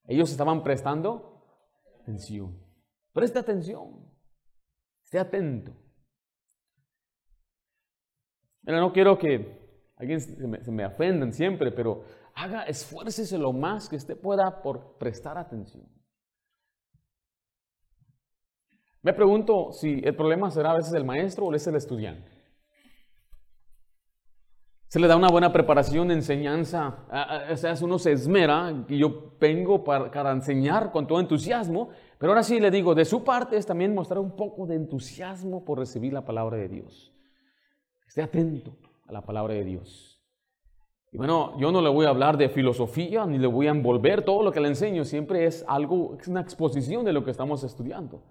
[0.07, 1.45] Ellos estaban prestando
[2.01, 2.57] atención.
[3.13, 4.09] Presta atención.
[5.03, 5.73] Esté atento.
[8.63, 12.05] Mira, no quiero que alguien se me, se ofendan siempre, pero
[12.37, 15.89] haga, esfuércese lo más que usted pueda por prestar atención.
[19.03, 22.34] Me pregunto si el problema será a veces el maestro o es el estudiante.
[24.95, 26.99] Se le da una buena preparación enseñanza,
[27.51, 32.45] o sea, uno se esmera, y yo vengo para, enseñar con todo entusiasmo, pero ahora
[32.45, 36.13] sí le digo, de su parte es también mostrar un poco de entusiasmo por recibir
[36.13, 37.13] la palabra de Dios.
[38.07, 38.77] Esté atento
[39.09, 40.23] a la palabra de Dios.
[41.11, 44.25] Y bueno, yo no le voy a hablar de filosofía, ni le voy a envolver
[44.25, 47.65] todo lo que le enseño, siempre es algo, es una exposición de lo que estamos
[47.65, 48.23] estudiando.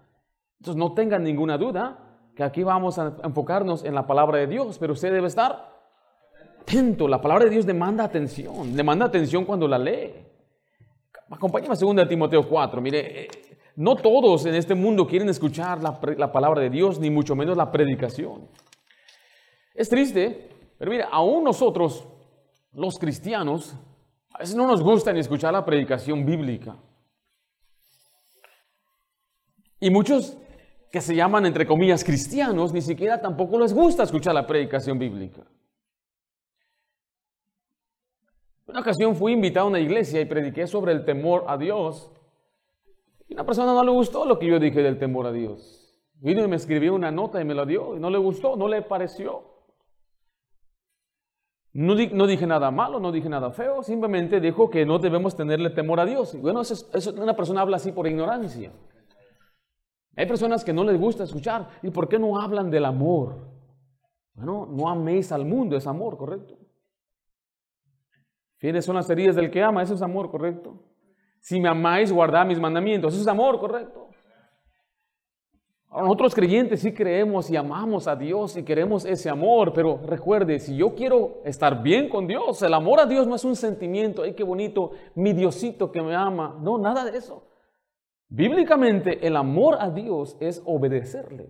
[0.62, 4.80] Entonces no tengan ninguna duda que aquí vamos a enfocarnos en la palabra de Dios,
[4.80, 5.73] pero usted debe estar
[6.64, 7.08] atento.
[7.08, 8.76] La palabra de Dios demanda atención.
[8.76, 10.14] Demanda atención cuando la lee.
[11.30, 12.82] Acompáñame a 2 Timoteo 4.
[12.82, 13.28] Mire, eh,
[13.76, 17.58] no todos en este mundo quieren escuchar la, la, palabra de Dios, ni mucho menos
[17.58, 18.48] la predicación.
[19.74, 22.06] Es triste, pero mire, aún nosotros,
[22.74, 23.76] los cristianos,
[24.34, 26.76] a veces no nos gusta ni escuchar la predicación bíblica.
[29.80, 30.38] Y muchos
[30.92, 35.42] que se llaman, entre comillas, cristianos, ni siquiera tampoco les gusta escuchar la predicación bíblica.
[38.66, 42.12] Una ocasión fui invitado a una iglesia y prediqué sobre el temor a Dios.
[43.28, 46.02] Y una persona no le gustó lo que yo dije del temor a Dios.
[46.16, 48.68] Vino y me escribió una nota y me la dio y no le gustó, no
[48.68, 49.54] le pareció.
[51.74, 56.00] No, dije nada malo, no dije nada feo, simplemente dijo que no debemos tenerle temor
[56.00, 56.36] a Dios.
[56.36, 58.72] Y bueno, eso, una persona habla así por ignorancia.
[60.16, 61.68] Hay personas que no les gusta escuchar.
[61.82, 63.52] ¿Y por qué no hablan del amor?
[64.36, 66.63] Bueno, no améis al mundo, es amor, ¿correcto?
[68.64, 69.84] ¿Quiénes son las heridas del que ama?
[69.84, 70.80] Eso es amor, ¿correcto?
[71.42, 73.12] Si me amáis, guardad mis mandamientos.
[73.12, 74.08] Eso es amor, ¿correcto?
[75.92, 80.78] Nosotros creyentes sí creemos y amamos a Dios y queremos ese amor, pero recuerde, si
[80.78, 84.32] yo quiero estar bien con Dios, el amor a Dios no es un sentimiento, ay,
[84.32, 86.58] qué bonito, mi Diosito que me ama.
[86.62, 87.46] No, nada de eso.
[88.30, 91.50] Bíblicamente, el amor a Dios es obedecerle,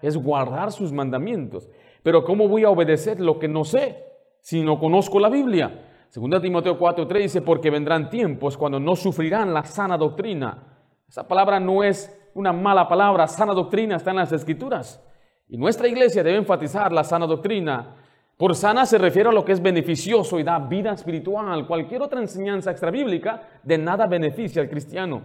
[0.00, 1.68] es guardar sus mandamientos.
[2.02, 4.06] Pero ¿cómo voy a obedecer lo que no sé
[4.40, 5.85] si no conozco la Biblia?
[6.08, 10.62] Segunda Timoteo 4:3 dice, porque vendrán tiempos cuando no sufrirán la sana doctrina.
[11.08, 15.02] Esa palabra no es una mala palabra, sana doctrina está en las escrituras.
[15.48, 17.94] Y nuestra iglesia debe enfatizar la sana doctrina.
[18.36, 21.66] Por sana se refiere a lo que es beneficioso y da vida espiritual.
[21.66, 25.22] Cualquier otra enseñanza extrabíblica de nada beneficia al cristiano,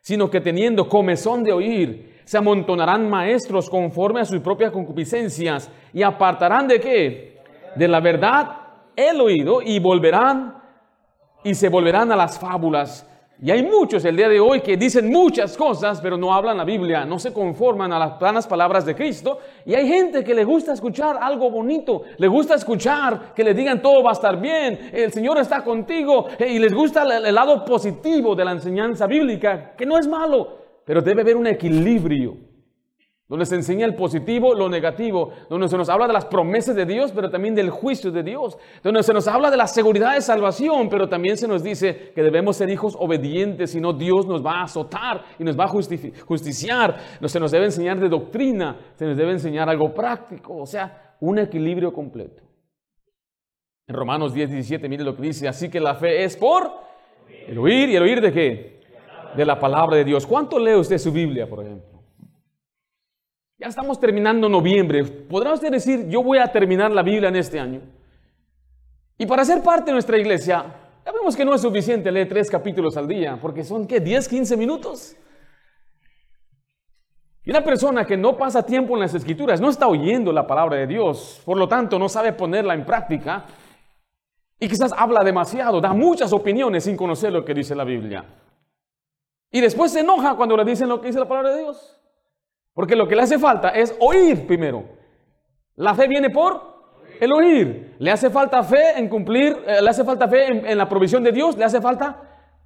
[0.00, 6.02] sino que teniendo comezón de oír, se amontonarán maestros conforme a sus propias concupiscencias y
[6.02, 7.42] apartarán de qué?
[7.76, 8.65] De la verdad
[8.96, 10.62] el oído y volverán
[11.44, 13.06] y se volverán a las fábulas.
[13.40, 16.64] Y hay muchos el día de hoy que dicen muchas cosas, pero no hablan la
[16.64, 19.38] Biblia, no se conforman a las planas palabras de Cristo.
[19.66, 23.82] Y hay gente que le gusta escuchar algo bonito, le gusta escuchar que le digan
[23.82, 27.62] todo va a estar bien, el Señor está contigo, eh, y les gusta el lado
[27.62, 30.56] positivo de la enseñanza bíblica, que no es malo,
[30.86, 32.45] pero debe haber un equilibrio
[33.28, 36.86] donde se enseña el positivo, lo negativo, donde se nos habla de las promesas de
[36.86, 40.20] Dios, pero también del juicio de Dios, donde se nos habla de la seguridad de
[40.20, 44.44] salvación, pero también se nos dice que debemos ser hijos obedientes, si no Dios nos
[44.44, 49.06] va a azotar y nos va a justiciar, se nos debe enseñar de doctrina, se
[49.06, 52.44] nos debe enseñar algo práctico, o sea, un equilibrio completo.
[53.88, 56.70] En Romanos 10, 17, mire lo que dice, así que la fe es por
[57.48, 58.80] el oír, y el oír de qué?
[59.36, 60.26] De la palabra de Dios.
[60.26, 61.95] ¿Cuánto lee usted su Biblia, por ejemplo?
[63.58, 65.04] Ya estamos terminando noviembre.
[65.04, 67.80] ¿Podrá usted decir, yo voy a terminar la Biblia en este año?
[69.16, 70.64] Y para ser parte de nuestra iglesia,
[71.04, 74.02] ya vemos que no es suficiente leer tres capítulos al día, porque son, ¿qué?
[74.02, 75.16] ¿10, 15 minutos?
[77.44, 80.76] Y una persona que no pasa tiempo en las escrituras no está oyendo la palabra
[80.76, 83.46] de Dios, por lo tanto no sabe ponerla en práctica
[84.58, 88.24] y quizás habla demasiado, da muchas opiniones sin conocer lo que dice la Biblia.
[89.50, 91.96] Y después se enoja cuando le dicen lo que dice la palabra de Dios.
[92.76, 94.84] Porque lo que le hace falta es oír primero.
[95.76, 96.60] La fe viene por
[97.18, 97.94] el oír.
[97.98, 101.32] Le hace falta fe en cumplir, eh, le hace falta fe en, la provisión de
[101.32, 102.20] Dios, le hace falta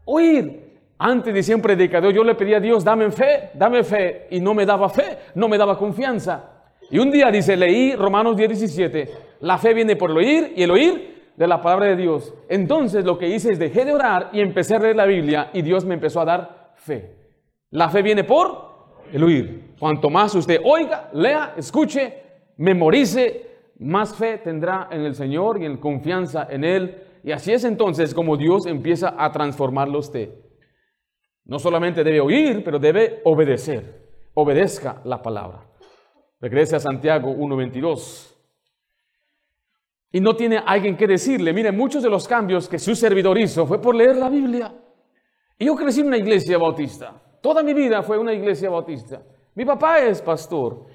[0.07, 0.81] oír.
[0.99, 4.53] Antes de un predicador, yo le pedía a Dios, dame fe, dame fe, y no
[4.53, 6.43] me daba fe, no me daba confianza.
[6.91, 9.11] Y un día dice, leí Romanos 10, 17,
[9.43, 12.35] la fe viene por el oír y el oír de la palabra de Dios.
[12.49, 15.63] Entonces lo que hice es dejé de orar y empecé a leer la Biblia y
[15.63, 17.15] Dios me empezó a dar fe.
[17.71, 18.70] La fe viene por
[19.13, 19.75] el oír.
[19.79, 22.23] Cuanto más usted oiga, lea, escuche,
[22.57, 23.47] memorice,
[23.79, 27.03] más fe tendrá en el Señor y en confianza en Él.
[27.25, 30.31] Y así es entonces como Dios empieza a transformarlo usted.
[31.45, 34.09] No solamente debe oír, pero debe obedecer.
[34.35, 35.67] Obedezca la palabra.
[36.41, 38.35] Regrese a Santiago 1.22.
[40.13, 43.67] Y no tiene alguien que decirle, mire, muchos de los cambios que su servidor hizo
[43.67, 44.75] fue por leer la Biblia.
[45.59, 47.21] Y yo crecí en una iglesia bautista.
[47.41, 49.23] Toda mi vida fue una iglesia bautista.
[49.55, 50.87] Mi papá es pastor.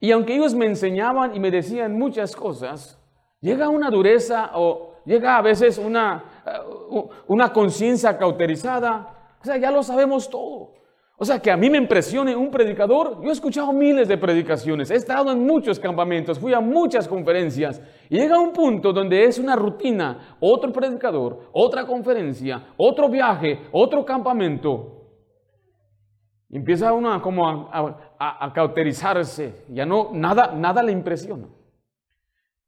[0.00, 2.98] Y aunque ellos me enseñaban y me decían muchas cosas,
[3.40, 9.36] llega una dureza o llega a veces una, eh, una conciencia cauterizada.
[9.40, 10.78] O sea, ya lo sabemos todo.
[11.20, 13.20] O sea, que a mí me impresione un predicador.
[13.20, 17.82] Yo he escuchado miles de predicaciones, he estado en muchos campamentos, fui a muchas conferencias.
[18.08, 24.04] Y llega un punto donde es una rutina, otro predicador, otra conferencia, otro viaje, otro
[24.04, 24.97] campamento.
[26.50, 31.46] Empieza uno como a, cauterizarse, ya no, nada, nada le impresiona.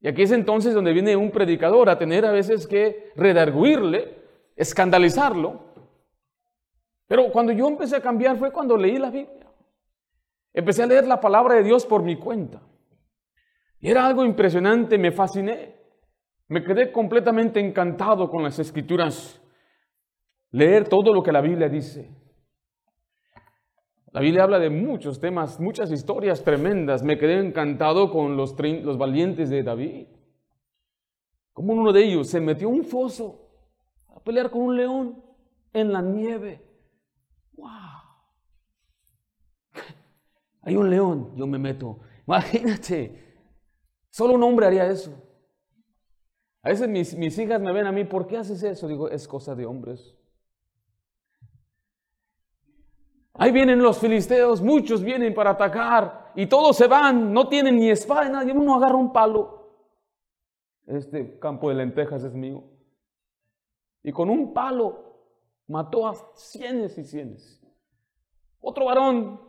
[0.01, 4.19] Y aquí es entonces donde viene un predicador a tener a veces que redarguirle,
[4.57, 5.61] escandalizarlo.
[7.07, 9.47] Pero cuando yo empecé a cambiar fue cuando leí la Biblia.
[10.53, 12.61] Empecé a leer la palabra de Dios por mi cuenta.
[13.81, 15.77] Y era algo impresionante, me fasciné.
[16.49, 19.41] Me quedé completamente encantado con las escrituras.
[20.51, 22.20] Leer todo lo que la Biblia dice.
[24.13, 27.03] La Biblia habla de muchos temas, muchas historias tremendas.
[27.03, 30.07] Me quedé encantado con los, los valientes de David.
[31.53, 33.49] Como uno de ellos se metió un foso
[34.09, 35.23] a pelear con un león
[35.73, 36.61] en la nieve.
[37.53, 37.69] ¡Wow!
[40.63, 42.01] Hay un león, yo me meto.
[42.27, 43.37] Imagínate,
[44.11, 45.13] solo un hombre haría eso.
[46.63, 48.89] A veces mis, mis hijas me ven a mí, ¿por qué haces eso?
[48.89, 50.20] Digo, es cosa de hombres.
[53.41, 57.89] Ahí vienen los filisteos, muchos vienen para atacar y todos se van, no tienen ni
[57.89, 59.79] espada, nadie, uno agarra un palo.
[60.87, 62.63] Este campo de lentejas es mío.
[64.03, 65.23] Y con un palo
[65.69, 67.67] mató a cienes y cienes.
[68.61, 69.41] Otro varón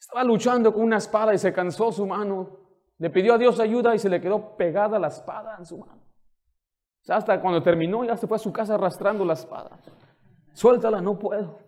[0.00, 2.60] estaba luchando con una espada y se cansó su mano.
[2.96, 6.00] Le pidió a Dios ayuda y se le quedó pegada la espada en su mano.
[7.06, 9.78] Hasta cuando terminó ya se fue a su casa arrastrando la espada.
[10.54, 11.65] Suéltala, no puedo.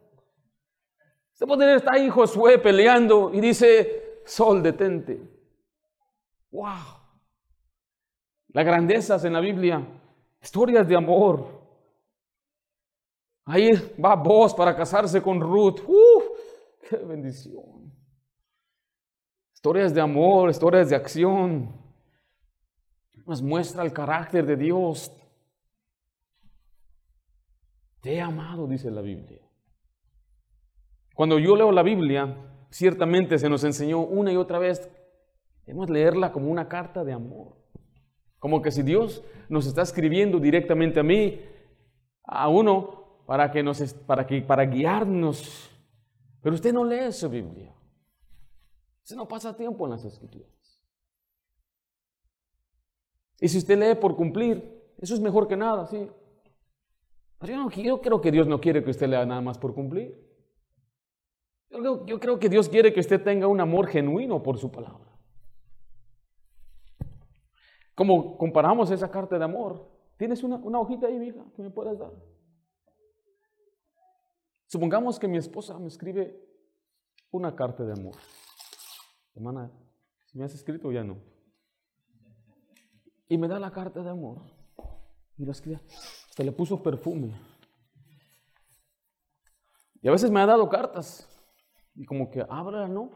[1.38, 5.22] Se puede tener está ahí Josué peleando y dice, Sol, detente.
[6.50, 6.98] ¡Wow!
[8.48, 9.86] Las grandezas en la Biblia,
[10.42, 11.62] historias de amor.
[13.44, 13.68] Ahí
[14.04, 15.78] va vos para casarse con Ruth.
[15.86, 16.22] ¡Uh!
[16.90, 17.94] ¡Qué bendición!
[19.54, 21.72] Historias de amor, historias de acción.
[23.24, 25.12] Nos muestra el carácter de Dios.
[28.00, 29.47] Te he amado, dice la Biblia.
[31.18, 32.36] Cuando yo leo la Biblia,
[32.70, 34.88] ciertamente se nos enseñó una y otra vez,
[35.66, 37.56] debemos leerla como una carta de amor.
[38.38, 41.40] Como que si Dios nos está escribiendo directamente a mí,
[42.22, 45.68] a uno, para, que nos, para, que, para guiarnos.
[46.40, 47.74] Pero usted no lee su Biblia.
[49.02, 50.80] Usted no pasa tiempo en las escrituras.
[53.40, 56.08] Y si usted lee por cumplir, eso es mejor que nada, sí.
[57.40, 59.74] Pero yo, no, yo creo que Dios no quiere que usted lea nada más por
[59.74, 60.27] cumplir.
[61.70, 65.06] Yo creo, que Dios quiere que usted tenga un amor genuino por su palabra.
[67.94, 72.12] Como comparamos esa carta de amor, tienes una, hojita ahí, hija, que me puedes dar.
[74.66, 76.40] Supongamos que mi esposa me escribe
[77.30, 78.14] una carta de amor.
[79.34, 79.70] Hermana,
[80.32, 81.18] me has escrito ya no.
[83.28, 84.42] Y me da la carta de amor.
[85.36, 85.80] Y la escribe.
[86.30, 87.38] Hasta le puso perfume.
[90.00, 91.37] Y a veces me ha dado cartas
[91.98, 93.10] y como que abra, ¿no?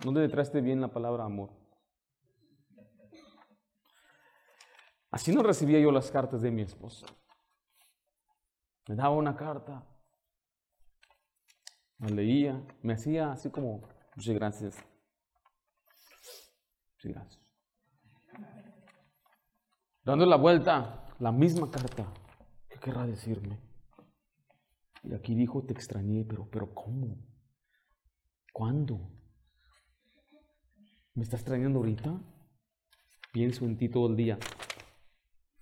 [0.00, 1.50] ¿Dónde traste bien la palabra amor?
[5.10, 7.06] Así no recibía yo las cartas de mi esposa.
[8.88, 9.86] Me daba una carta,
[11.98, 14.76] la leía, me hacía así como, muchas gracias.
[16.94, 17.44] Muchas gracias.
[20.04, 22.06] Dando la vuelta, la misma carta.
[22.68, 23.58] ¿Qué querrá decirme?
[25.02, 27.16] Y aquí dijo, te extrañé, pero, pero ¿cómo?
[28.52, 29.00] ¿Cuándo?
[31.14, 32.20] ¿Me está extrañando ahorita?
[33.32, 34.38] Pienso en ti todo el día.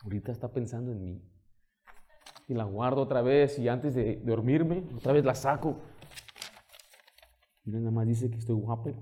[0.03, 1.23] Ahorita está pensando en mí.
[2.49, 5.81] Y la guardo otra vez y antes de dormirme, otra vez la saco.
[7.65, 8.93] Y nada más dice que estoy guapo.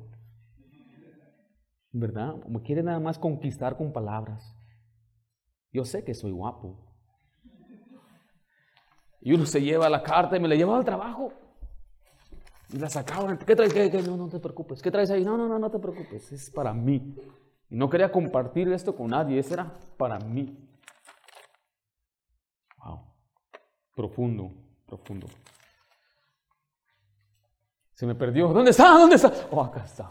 [1.92, 2.36] ¿Verdad?
[2.46, 4.56] Me quiere nada más conquistar con palabras.
[5.74, 6.78] Yo sé que soy guapo.
[9.20, 11.32] Y uno se lleva la carta y me la lleva al trabajo.
[12.72, 13.36] Y la sacaba.
[13.36, 13.74] ¿Qué traes?
[13.74, 14.80] ¿Qué, No, no te preocupes.
[14.80, 15.24] ¿Qué traes ahí?
[15.24, 16.30] No, no, no, no te preocupes.
[16.30, 17.16] Es para mí.
[17.68, 19.36] Y no quería compartir esto con nadie.
[19.40, 20.56] Eso era para mí.
[22.78, 23.00] Wow.
[23.96, 24.52] Profundo,
[24.86, 25.26] profundo.
[27.94, 28.52] Se me perdió.
[28.52, 28.90] ¿Dónde está?
[28.90, 29.32] ¿Dónde está?
[29.50, 30.08] Oh, acá está.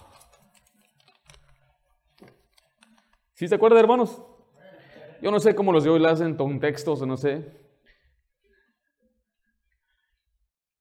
[3.34, 4.22] ¿Sí se acuerdan, hermanos?
[5.24, 7.50] Yo no sé cómo los de hoy lo hacen con textos o no sé.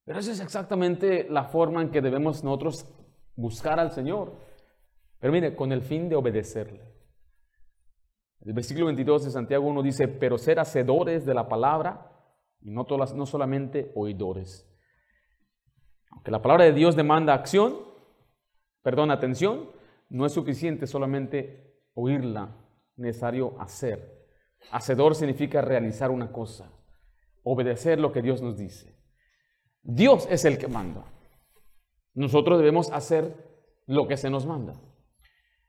[0.05, 2.93] Pero esa es exactamente la forma en que debemos nosotros
[3.37, 4.35] buscar al Señor.
[5.21, 6.83] Pero mire, con el fin de obedecerle.
[8.41, 12.11] El versículo 22 de Santiago 1 dice, pero ser hacedores de la palabra
[12.63, 14.69] y no, todas, no solamente oidores.
[16.11, 17.77] Aunque la palabra de Dios demanda acción,
[18.83, 19.71] perdón, atención,
[20.09, 22.57] no es suficiente solamente oírla,
[22.97, 24.22] necesario hacer.
[24.71, 26.71] Hacedor significa realizar una cosa,
[27.43, 28.97] obedecer lo que Dios nos dice.
[29.83, 31.05] Dios es el que manda.
[32.15, 33.35] Nosotros debemos hacer
[33.87, 34.75] lo que se nos manda.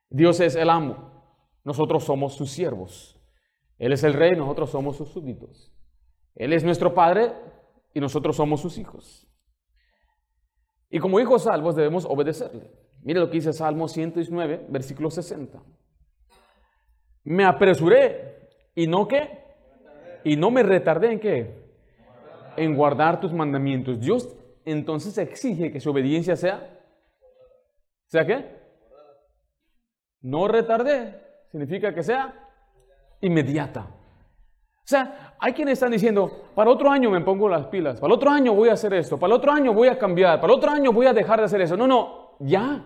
[0.10, 1.12] Dios es el amo.
[1.64, 3.20] Nosotros somos sus siervos.
[3.78, 5.74] Él es el rey, nosotros somos sus súbditos.
[6.36, 7.34] Él es nuestro padre
[7.94, 9.28] y nosotros somos sus hijos.
[10.90, 12.72] Y como hijos salvos debemos obedecerle.
[13.02, 15.62] Mire lo que dice Salmo 119, versículo 60.
[17.24, 18.43] Me apresuré
[18.76, 19.44] ¿Y no qué?
[20.24, 21.64] Y no me retardé en qué?
[22.58, 24.00] En guardar tus mandamientos.
[24.00, 26.80] Dios entonces exige que su obediencia sea,
[28.08, 28.64] ¿sea qué?
[30.22, 31.20] No retardé,
[31.52, 32.34] significa que sea
[33.22, 33.82] inmediata.
[33.82, 38.18] O sea, hay quienes están diciendo, para otro año me pongo las pilas, para el
[38.18, 40.58] otro año voy a hacer esto, para el otro año voy a cambiar, para el
[40.58, 41.78] otro año voy a dejar de hacer eso.
[41.78, 42.86] No, no, ya.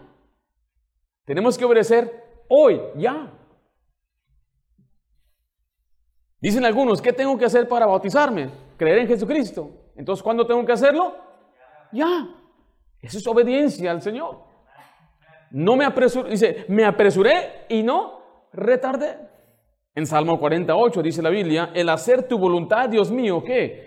[1.25, 3.33] Tenemos que obedecer hoy, ya.
[6.39, 8.49] Dicen algunos, ¿qué tengo que hacer para bautizarme?
[8.77, 9.71] Creer en Jesucristo.
[9.95, 11.15] Entonces, ¿cuándo tengo que hacerlo?
[11.91, 12.29] Ya.
[13.01, 14.43] Eso es obediencia al Señor.
[15.51, 18.21] No me apresuré, dice, me apresuré y no
[18.53, 19.17] retardé.
[19.95, 23.86] En Salmo 48 dice la Biblia, el hacer tu voluntad, Dios mío, ¿qué?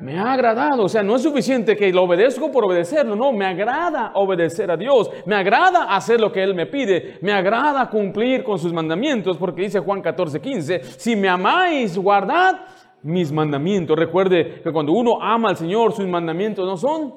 [0.00, 3.46] Me ha agradado, o sea, no es suficiente que lo obedezco por obedecerlo, no, me
[3.46, 8.42] agrada obedecer a Dios, me agrada hacer lo que Él me pide, me agrada cumplir
[8.42, 12.62] con sus mandamientos, porque dice Juan 14, 15, si me amáis, guardad
[13.02, 13.96] mis mandamientos.
[13.96, 17.14] Recuerde que cuando uno ama al Señor, sus mandamientos no son,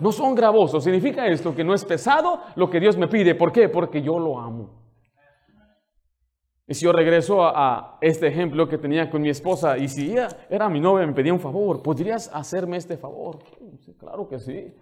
[0.00, 0.84] no son gravosos.
[0.84, 3.34] Significa esto que no es pesado lo que Dios me pide.
[3.34, 3.68] ¿Por qué?
[3.68, 4.81] Porque yo lo amo.
[6.72, 10.28] Y si yo regreso a, este ejemplo que tenía con mi esposa, y si ella
[10.48, 13.40] era mi novia me pedía un favor, ¿podrías hacerme este favor?
[13.98, 14.72] claro que sí.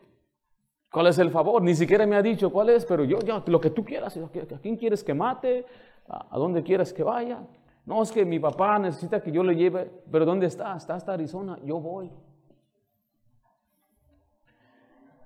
[0.88, 1.60] ¿Cuál es el favor?
[1.60, 4.58] Ni siquiera me ha dicho cuál es, pero yo, yo lo que tú quieras, ¿a
[4.62, 5.66] quién quieres que mate?
[6.06, 7.40] ¿A dónde quieres que vaya?
[7.84, 10.76] No, es que mi papá necesita que yo le lleve, pero ¿dónde está?
[10.76, 12.08] Está hasta Arizona, yo voy.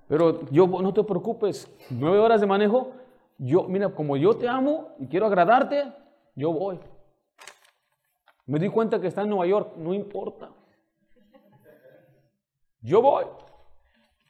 [0.08, 2.92] Pero yo, no te preocupes, nueve horas de manejo,
[3.36, 5.92] yo, mira, como yo te amo y quiero agradarte,
[6.34, 6.80] yo voy.
[8.46, 10.50] Me di cuenta que está en Nueva York, no importa.
[12.80, 13.24] Yo voy.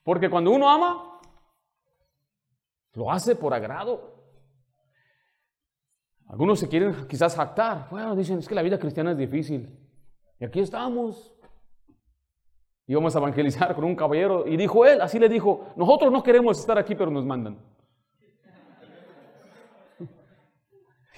[0.05, 1.21] Porque cuando uno ama,
[2.93, 4.15] lo hace por agrado.
[6.29, 7.89] Algunos se quieren quizás jactar.
[7.91, 9.77] Bueno, dicen, es que la vida cristiana es difícil.
[10.39, 11.35] Y aquí estamos.
[12.87, 14.47] Y vamos a evangelizar con un caballero.
[14.47, 17.59] Y dijo él, así le dijo, nosotros no queremos estar aquí, pero nos mandan.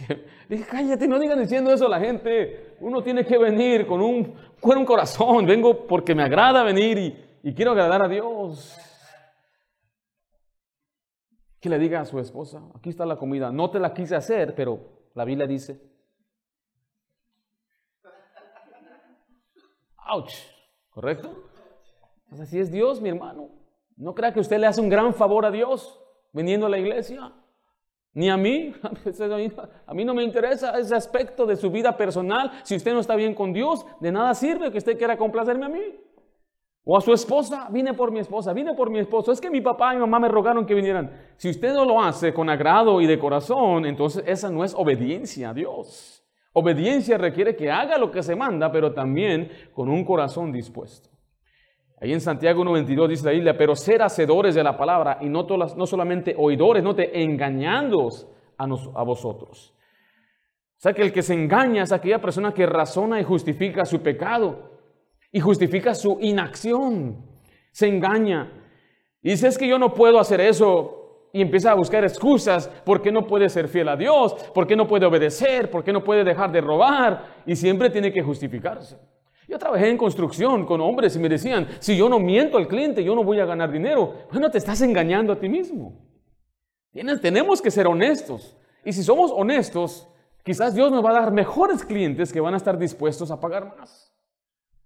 [0.49, 2.77] Dije, cállate, no digan diciendo eso a la gente.
[2.81, 5.47] Uno tiene que venir con un, con un corazón.
[5.47, 8.77] Vengo porque me agrada venir y, quiero agradar a Dios.
[11.61, 13.51] Que le diga a su esposa, aquí está la comida.
[13.51, 14.81] No te la quise hacer, pero
[15.15, 15.81] la Biblia dice.
[20.09, 20.33] Ouch,
[20.91, 21.51] ¿correcto?
[22.29, 23.51] Pues así es Dios, mi hermano.
[23.97, 25.99] No crea que usted le hace un gran favor a Dios
[26.33, 27.33] viniendo a la iglesia.
[28.17, 28.73] Ni a mí,
[29.87, 32.51] a mí no me interesa ese aspecto de su vida personal.
[32.63, 35.69] Si usted no está bien con Dios, de nada sirve que usted quiera complacerme a
[35.69, 35.83] mí.
[36.83, 39.33] O a su esposa, vine por mi esposa, vine por mi esposo.
[39.33, 41.11] Es que mi papá y mamá me rogaron que vinieran.
[41.37, 45.51] Si usted no lo hace con agrado y de corazón, entonces esa no es obediencia
[45.51, 46.25] a Dios.
[46.55, 51.11] Obediencia requiere que haga lo que se manda, pero también con un corazón dispuesto.
[51.99, 55.47] Ahí en Santiago 1.22 dice la Biblia, pero ser hacedores de la palabra y no,
[55.47, 58.29] no solamente oidores, no te engañándoos
[58.59, 59.73] a, a vosotros.
[60.77, 64.01] O sea que el que se engaña es aquella persona que razona y justifica su
[64.03, 64.77] pecado
[65.33, 67.25] y justifica su inacción.
[67.73, 68.53] Se engaña.
[69.23, 71.29] Y dice, es que yo no puedo hacer eso.
[71.33, 72.69] Y empieza a buscar excusas.
[72.85, 74.35] ¿Por qué no puede ser fiel a Dios?
[74.55, 75.71] ¿Por qué no puede obedecer?
[75.71, 77.43] ¿Por qué no puede dejar de robar?
[77.47, 78.99] Y siempre tiene que justificarse.
[79.57, 83.03] Yo trabajé en construcción con hombres y me decían, si yo no miento al cliente,
[83.03, 84.13] yo no voy a ganar dinero.
[84.31, 85.95] Bueno, te estás engañando a ti mismo.
[87.23, 88.55] tenemos que ser honestos.
[88.85, 90.07] Y si somos honestos,
[90.45, 93.75] quizás Dios nos va a dar mejores clientes que van a estar dispuestos a pagar
[93.79, 94.15] más.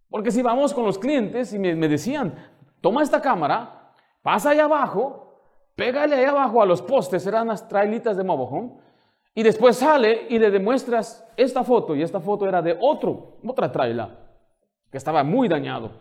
[0.09, 2.33] Porque si vamos con los clientes y me, decían,
[2.81, 3.93] toma esta cámara,
[4.23, 5.35] pasa allá abajo,
[5.75, 8.71] pégale ahí abajo a los postes, eran las trailitas de mobile
[9.35, 13.73] y después sale y le demuestras esta foto, y esta foto era de otro, otra
[13.73, 14.20] traila
[14.91, 15.93] que estaba muy dañado.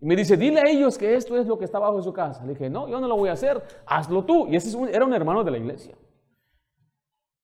[0.00, 2.44] Y me dice, dile a ellos que esto es lo que está bajo su casa.
[2.44, 4.46] Le dije, no, yo no lo voy a hacer, hazlo tú.
[4.48, 5.96] Y ese era un hermano de la iglesia.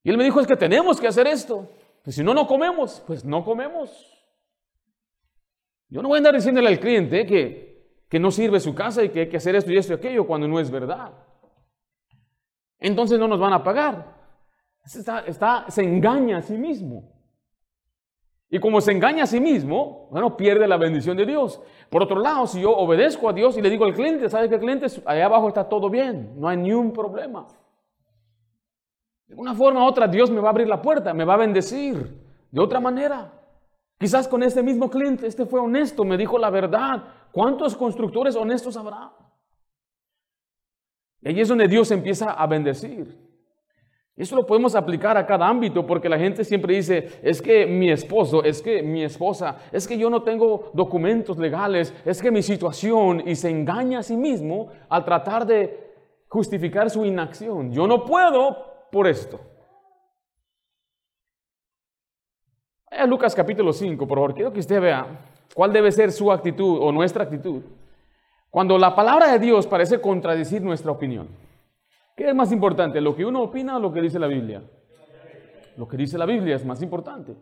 [0.02, 1.68] Y él me dijo, es que tenemos que hacer esto.
[2.02, 3.02] Pues si no, no comemos.
[3.06, 3.90] Pues no comemos.
[5.88, 9.08] Yo no voy a andar diciéndole al cliente que, que no sirve su casa y
[9.08, 11.12] que hay que hacer esto y esto y aquello cuando no es verdad.
[12.78, 14.14] Entonces no nos van a pagar.
[14.84, 17.13] está, se engaña a sí mismo.
[18.54, 21.60] Y como se engaña a sí mismo, bueno, pierde la bendición de Dios.
[21.90, 24.54] Por otro lado, si yo obedezco a Dios y le digo al cliente, ¿sabe que
[24.54, 26.34] el cliente allá abajo está todo bien?
[26.36, 27.48] No hay ni un problema.
[29.26, 31.38] De una forma u otra, Dios me va a abrir la puerta, me va a
[31.38, 32.16] bendecir.
[32.52, 33.32] De otra manera,
[33.98, 37.02] quizás con este mismo cliente, este fue honesto, me dijo la verdad.
[37.32, 39.10] ¿Cuántos constructores honestos habrá?
[41.22, 43.23] Y ahí es donde Dios empieza a bendecir.
[44.16, 47.90] Eso lo podemos aplicar a cada ámbito porque la gente siempre dice, es que mi
[47.90, 52.42] esposo, es que mi esposa, es que yo no tengo documentos legales, es que mi
[52.42, 55.92] situación y se engaña a sí mismo al tratar de
[56.28, 57.72] justificar su inacción.
[57.72, 59.40] Yo no puedo por esto.
[62.88, 65.06] Vaya Lucas capítulo 5, por favor, quiero que usted vea
[65.54, 67.62] cuál debe ser su actitud o nuestra actitud
[68.54, 71.26] cuando la palabra de Dios parece contradecir nuestra opinión.
[72.16, 74.62] ¿Qué es más importante, lo que uno opina o lo que dice la Biblia?
[75.76, 77.34] Lo que dice la Biblia es más importante.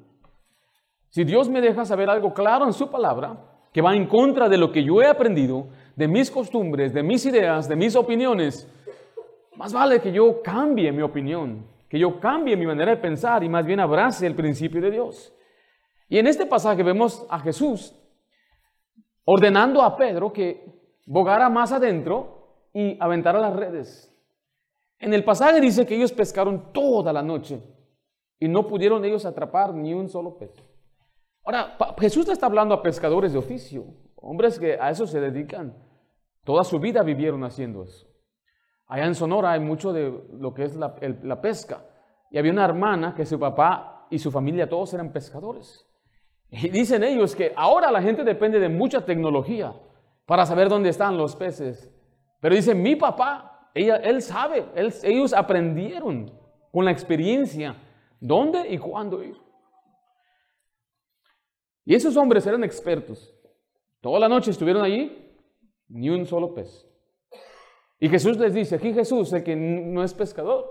[1.10, 3.36] Si Dios me deja saber algo claro en su palabra,
[3.72, 7.26] que va en contra de lo que yo he aprendido, de mis costumbres, de mis
[7.26, 8.66] ideas, de mis opiniones,
[9.56, 13.50] más vale que yo cambie mi opinión, que yo cambie mi manera de pensar y
[13.50, 15.34] más bien abrace el principio de Dios.
[16.08, 17.94] Y en este pasaje vemos a Jesús
[19.24, 20.64] ordenando a Pedro que
[21.06, 24.11] bogara más adentro y aventara las redes.
[25.02, 27.60] En el pasaje dice que ellos pescaron toda la noche
[28.38, 30.52] y no pudieron ellos atrapar ni un solo pez.
[31.44, 33.84] Ahora, Jesús está hablando a pescadores de oficio,
[34.14, 35.76] hombres que a eso se dedican.
[36.44, 38.06] Toda su vida vivieron haciendo eso.
[38.86, 40.94] Allá en Sonora hay mucho de lo que es la,
[41.24, 41.84] la pesca.
[42.30, 45.84] Y había una hermana que su papá y su familia todos eran pescadores.
[46.48, 49.74] Y dicen ellos que ahora la gente depende de mucha tecnología
[50.26, 51.92] para saber dónde están los peces.
[52.40, 54.66] Pero dice, mi papá, ella, él sabe,
[55.02, 56.30] ellos aprendieron
[56.70, 57.76] con la experiencia
[58.20, 59.36] dónde y cuándo ir.
[61.84, 63.34] Y esos hombres eran expertos.
[64.00, 65.34] Toda la noche estuvieron allí,
[65.88, 66.88] ni un solo pez.
[67.98, 70.70] Y Jesús les dice, aquí Jesús, el que no es pescador,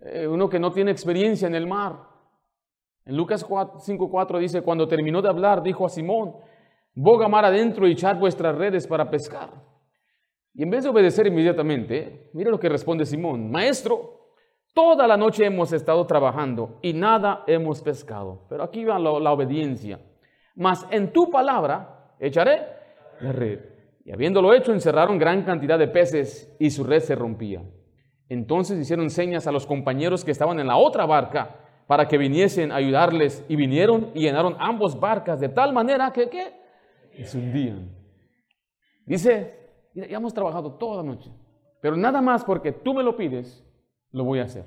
[0.00, 2.12] eh, uno que no tiene experiencia en el mar,
[3.04, 6.36] en Lucas 5.4 dice, cuando terminó de hablar, dijo a Simón,
[6.94, 9.50] boga mar adentro y echad vuestras redes para pescar.
[10.54, 14.22] Y en vez de obedecer inmediatamente, mira lo que responde Simón, maestro,
[14.74, 18.46] toda la noche hemos estado trabajando y nada hemos pescado.
[18.48, 20.00] Pero aquí va la, obediencia.
[20.54, 22.66] Mas en tu palabra echaré
[23.20, 23.60] la red.
[24.04, 27.62] Y habiéndolo hecho, encerraron gran cantidad de peces y su red se rompía.
[28.28, 32.72] Entonces hicieron señas a los compañeros que estaban en la otra barca para que viniesen
[32.72, 36.52] a ayudarles y vinieron y llenaron ambos barcas de tal manera que, ¿qué?
[37.24, 37.90] se hundían.
[39.04, 39.61] Dice,
[39.94, 41.30] ya hemos trabajado toda la noche,
[41.80, 43.64] pero nada más porque tú me lo pides,
[44.10, 44.64] lo voy a hacer.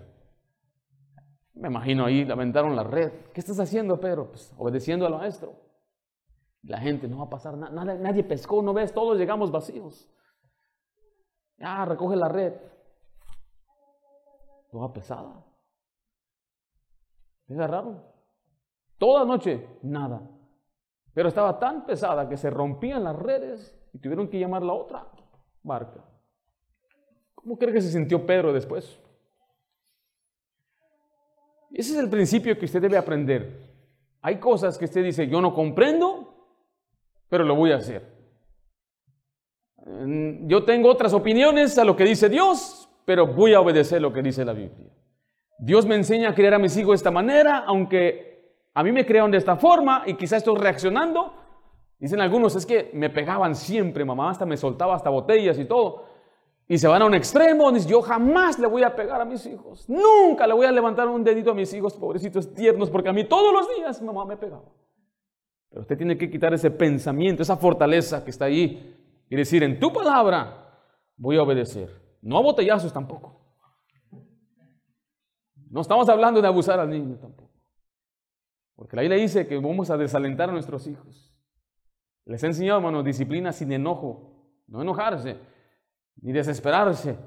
[1.53, 3.11] Me imagino ahí, lamentaron la red.
[3.33, 4.29] ¿Qué estás haciendo, Pedro?
[4.29, 5.55] Pues obedeciendo al maestro.
[6.63, 10.09] La gente, no va a pasar nada, nadie pescó, no ves, todos llegamos vacíos.
[11.57, 12.53] Ya, recoge la red.
[14.71, 15.45] Toda pesada.
[17.47, 18.03] Es raro.
[18.97, 20.21] Toda noche, nada.
[21.13, 25.14] Pero estaba tan pesada que se rompían las redes y tuvieron que llamar la otra
[25.65, 25.99] barca.
[27.33, 28.99] ¿Cómo cree que se sintió Pedro después?
[31.71, 33.65] Ese es el principio que usted debe aprender.
[34.21, 36.33] Hay cosas que usted dice, yo no comprendo,
[37.27, 38.15] pero lo voy a hacer.
[39.85, 44.13] Mm, yo tengo otras opiniones a lo que dice Dios, pero voy a obedecer lo
[44.13, 44.89] que dice la Biblia.
[45.59, 49.05] Dios me enseña a criar a mis hijos de esta manera, aunque a mí me
[49.05, 51.44] crearon de esta forma y quizás estoy reaccionando.
[52.05, 56.03] Dicen algunos, es que me pegaban siempre, mamá hasta me soltaba hasta botellas y todo.
[56.67, 59.43] Y se van a un extremo, dice, yo jamás le voy a pegar a mis
[59.47, 59.89] hijos.
[59.89, 63.23] Nunca le voy a levantar un dedito a mis hijos, pobrecitos tiernos, porque a mí
[63.23, 64.71] todos los días mamá me pegaba.
[65.67, 68.95] Pero usted tiene que quitar ese pensamiento, esa fortaleza que está ahí
[69.27, 70.79] y decir, en tu palabra
[71.17, 71.89] voy a obedecer.
[72.21, 73.41] No a botellazos tampoco.
[75.71, 77.49] No estamos hablando de abusar al niño tampoco.
[78.75, 81.34] Porque la Biblia dice que vamos a desalentar a nuestros hijos.
[82.25, 84.31] Les he enseñado, hermano, disciplina sin enojo.
[84.67, 85.37] No enojarse,
[86.21, 87.17] ni desesperarse,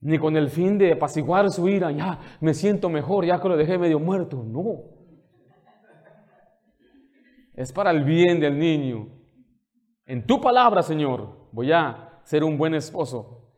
[0.00, 1.92] ni con el fin de apaciguar su ira.
[1.92, 4.42] Ya me siento mejor, ya que lo dejé medio muerto.
[4.42, 4.82] No.
[7.54, 9.08] Es para el bien del niño.
[10.06, 13.52] En tu palabra, Señor, voy a ser un buen esposo.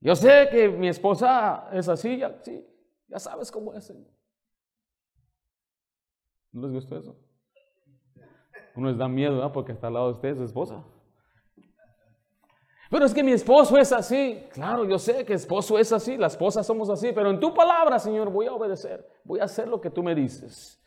[0.00, 2.40] Yo sé que mi esposa es así, ya,
[3.08, 4.10] ya sabes cómo es, Señor.
[6.52, 7.29] ¿No les gusta eso?
[8.76, 9.52] Uno les da miedo, ¿verdad?
[9.52, 10.84] Porque está al lado de usted su esposa.
[12.90, 14.46] Pero es que mi esposo es así.
[14.52, 17.98] Claro, yo sé que esposo es así, las esposas somos así, pero en tu palabra,
[18.00, 19.06] Señor, voy a obedecer.
[19.24, 20.80] Voy a hacer lo que tú me dices.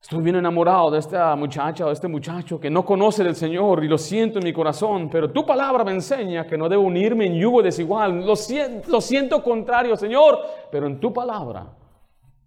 [0.00, 3.84] Estoy bien enamorado de esta muchacha o de este muchacho que no conoce del Señor
[3.84, 7.26] y lo siento en mi corazón, pero tu palabra me enseña que no debo unirme
[7.26, 8.24] en yugo desigual.
[8.24, 10.38] Lo siento, lo siento contrario, Señor,
[10.70, 11.76] pero en tu palabra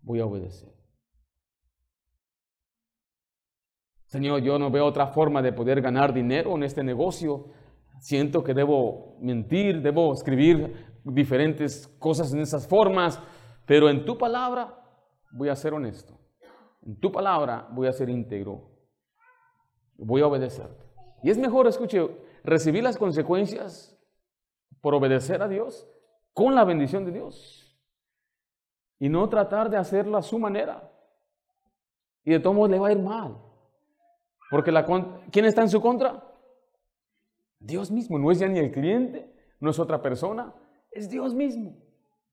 [0.02, 0.73] voy a obedecer.
[4.14, 7.48] Señor, yo no veo otra forma de poder ganar dinero en este negocio.
[8.00, 13.20] Siento que debo mentir, debo escribir diferentes cosas en esas formas,
[13.66, 14.80] pero en tu palabra
[15.32, 16.16] voy a ser honesto.
[16.84, 18.70] En tu palabra voy a ser íntegro.
[19.98, 20.86] Voy a obedecerte.
[21.24, 22.08] Y es mejor, escuche,
[22.44, 24.00] recibir las consecuencias
[24.80, 25.90] por obedecer a Dios
[26.34, 27.76] con la bendición de Dios.
[29.00, 30.88] Y no tratar de hacerlo a su manera.
[32.24, 33.53] Y de todos modos le va a ir mal.
[34.54, 34.86] Porque la,
[35.32, 36.24] ¿quién está en su contra?
[37.58, 38.20] Dios mismo.
[38.20, 40.54] No es ya ni el cliente, no es otra persona,
[40.92, 41.76] es Dios mismo.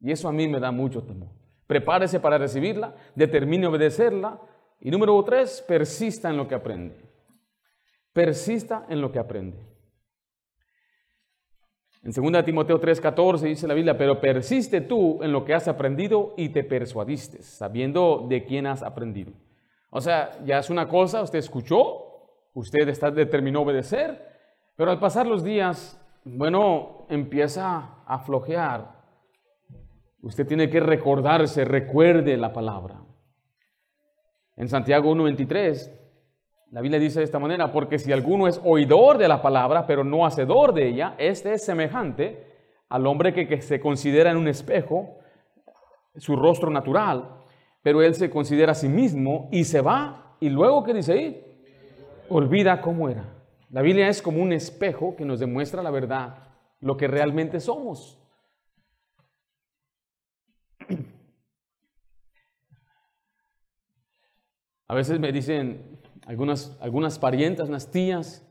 [0.01, 1.31] Y eso a mí me da mucho temor.
[1.67, 4.39] Prepárese para recibirla, determine obedecerla.
[4.81, 6.95] Y número tres, persista en lo que aprende.
[8.13, 9.57] Persista en lo que aprende.
[12.03, 16.35] En 2 Timoteo 3:14 dice la Biblia, pero persiste tú en lo que has aprendido
[16.37, 19.33] y te persuadiste, sabiendo de quién has aprendido.
[19.89, 22.09] O sea, ya es una cosa, usted escuchó,
[22.55, 24.29] usted está determinó obedecer,
[24.77, 29.01] pero al pasar los días, bueno, empieza a flojear.
[30.23, 33.01] Usted tiene que recordarse, recuerde la palabra.
[34.57, 36.01] En Santiago 1:23
[36.71, 40.05] la Biblia dice de esta manera, porque si alguno es oidor de la palabra, pero
[40.05, 42.47] no hacedor de ella, este es semejante
[42.89, 45.19] al hombre que, se considera en un espejo
[46.17, 47.29] su rostro natural,
[47.83, 51.50] pero él se considera a sí mismo y se va, y luego, ¿qué dice ahí?
[52.33, 53.25] Olvida cómo era.
[53.71, 58.17] La Biblia es como un espejo que nos demuestra la verdad, lo que realmente somos.
[64.87, 68.47] A veces me dicen, algunas, algunas parientas, unas tías,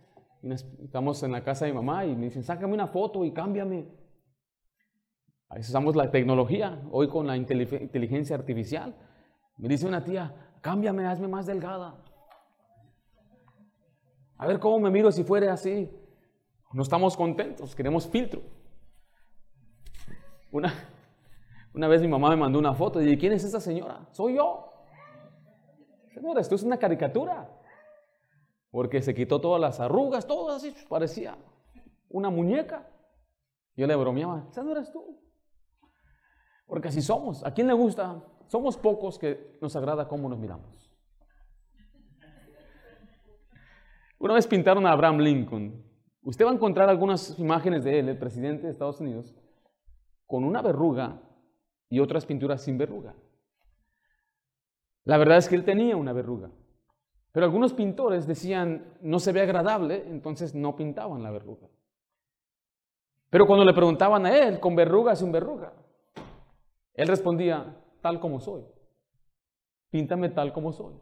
[0.83, 3.87] estamos en la casa de mi mamá y me dicen, sácame una foto y cámbiame.
[5.47, 8.93] A veces usamos la tecnología, hoy con la inteligencia artificial.
[9.57, 12.03] Me dice una tía, cámbiame, hazme más delgada.
[14.39, 15.91] A ver cómo me miro si fuera así.
[16.71, 18.41] No estamos contentos, queremos filtro.
[20.51, 20.73] Una,
[21.73, 24.07] una vez mi mamá me mandó una foto y dije, ¿quién es esa señora?
[24.11, 24.71] Soy yo.
[26.13, 27.49] Señora, esto es una caricatura
[28.71, 31.37] porque se quitó todas las arrugas, todo así, parecía
[32.09, 32.87] una muñeca.
[33.75, 35.19] Yo le bromeaba, ¿esa no eres tú?
[36.65, 37.43] Porque así somos.
[37.45, 38.23] ¿A quién le gusta?
[38.47, 40.88] Somos pocos que nos agrada cómo nos miramos.
[44.19, 45.81] Una vez pintaron a Abraham Lincoln.
[46.23, 49.33] Usted va a encontrar algunas imágenes de él, el presidente de Estados Unidos,
[50.25, 51.21] con una verruga
[51.89, 53.15] y otras pinturas sin verruga.
[55.05, 56.51] La verdad es que él tenía una verruga.
[57.31, 61.67] Pero algunos pintores decían, no se ve agradable, entonces no pintaban la verruga.
[63.29, 65.71] Pero cuando le preguntaban a él, con verruga sin verruga,
[66.93, 68.65] él respondía, tal como soy.
[69.89, 70.95] Píntame tal como soy.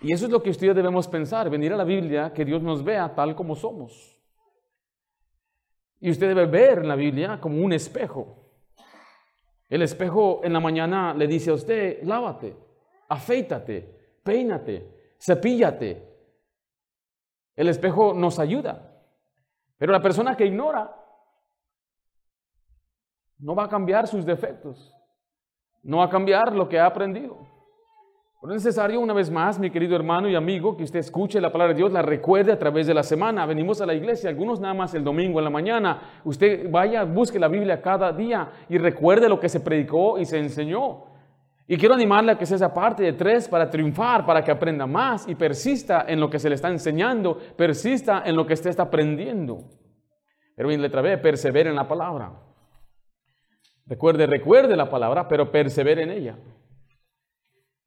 [0.00, 2.82] Y eso es lo que ustedes debemos pensar, venir a la Biblia, que Dios nos
[2.82, 4.18] vea tal como somos.
[6.00, 8.50] Y usted debe ver la Biblia como un espejo.
[9.68, 12.70] El espejo en la mañana le dice a usted, lávate
[13.10, 16.08] afeítate, peínate, cepíllate.
[17.54, 18.86] El espejo nos ayuda.
[19.76, 20.96] Pero la persona que ignora
[23.38, 24.94] no va a cambiar sus defectos,
[25.82, 27.46] no va a cambiar lo que ha aprendido.
[28.42, 31.74] Es necesario, una vez más, mi querido hermano y amigo, que usted escuche la palabra
[31.74, 33.44] de Dios, la recuerde a través de la semana.
[33.44, 36.20] Venimos a la iglesia, algunos nada más el domingo en la mañana.
[36.24, 40.38] Usted vaya, busque la Biblia cada día y recuerde lo que se predicó y se
[40.38, 41.04] enseñó.
[41.66, 44.86] Y quiero animarle a que sea esa parte de tres para triunfar, para que aprenda
[44.86, 48.70] más y persista en lo que se le está enseñando, persista en lo que usted
[48.70, 49.64] está aprendiendo.
[50.56, 52.32] Pero en letra B, persevere en la palabra.
[53.84, 56.38] Recuerde, recuerde la palabra, pero persevere en ella.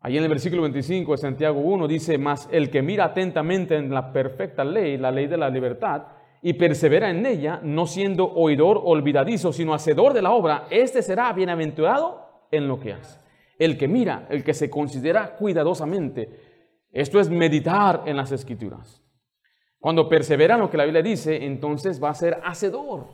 [0.03, 3.91] Allí en el versículo 25 de Santiago 1 dice, más el que mira atentamente en
[3.91, 6.03] la perfecta ley, la ley de la libertad,
[6.43, 11.33] y persevera en ella, no siendo oidor olvidadizo, sino hacedor de la obra, este será
[11.33, 13.23] bienaventurado en lo que hace
[13.63, 16.29] el que mira, el que se considera cuidadosamente.
[16.91, 19.01] Esto es meditar en las escrituras.
[19.79, 23.07] Cuando persevera en lo que la Biblia dice, entonces va a ser hacedor.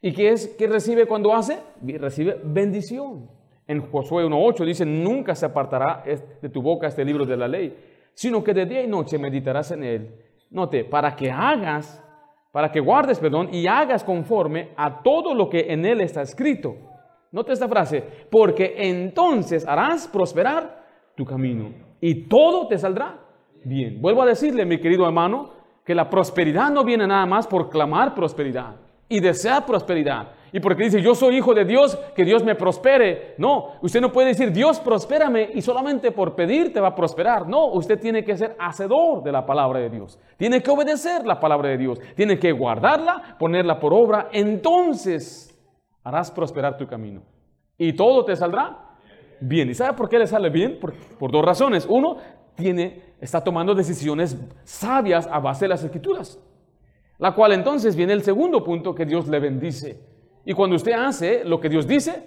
[0.00, 1.58] ¿Y qué es que recibe cuando hace?
[1.82, 3.30] Recibe bendición.
[3.68, 6.02] En Josué 1.8 dice, nunca se apartará
[6.42, 7.76] de tu boca este libro de la ley,
[8.14, 10.14] sino que de día y noche meditarás en él.
[10.50, 12.02] Note, para que hagas,
[12.50, 16.74] para que guardes, perdón, y hagas conforme a todo lo que en él está escrito
[17.30, 20.82] Note esta frase, porque entonces harás prosperar
[21.14, 23.18] tu camino y todo te saldrá
[23.64, 24.00] bien.
[24.00, 25.50] Vuelvo a decirle, mi querido hermano,
[25.84, 28.76] que la prosperidad no viene nada más por clamar prosperidad
[29.10, 30.28] y desear prosperidad.
[30.52, 33.34] Y porque dice, yo soy hijo de Dios, que Dios me prospere.
[33.38, 37.46] No, usted no puede decir, Dios prospérame y solamente por pedir te va a prosperar.
[37.46, 40.18] No, usted tiene que ser hacedor de la palabra de Dios.
[40.36, 41.98] Tiene que obedecer la palabra de Dios.
[42.14, 44.28] Tiene que guardarla, ponerla por obra.
[44.32, 45.58] Entonces
[46.02, 47.22] harás prosperar tu camino.
[47.76, 48.78] Y todo te saldrá
[49.40, 49.68] bien.
[49.70, 50.78] ¿Y sabe por qué le sale bien?
[50.80, 51.86] Por, por dos razones.
[51.88, 52.16] Uno,
[52.54, 56.38] tiene, está tomando decisiones sabias a base de las escrituras.
[57.18, 60.07] La cual entonces viene el segundo punto que Dios le bendice.
[60.48, 62.24] Y cuando usted hace lo que Dios dice,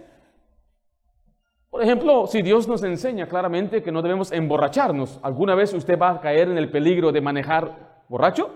[1.71, 6.11] por ejemplo, si Dios nos enseña claramente que no debemos emborracharnos, ¿alguna vez usted va
[6.11, 8.53] a caer en el peligro de manejar borracho?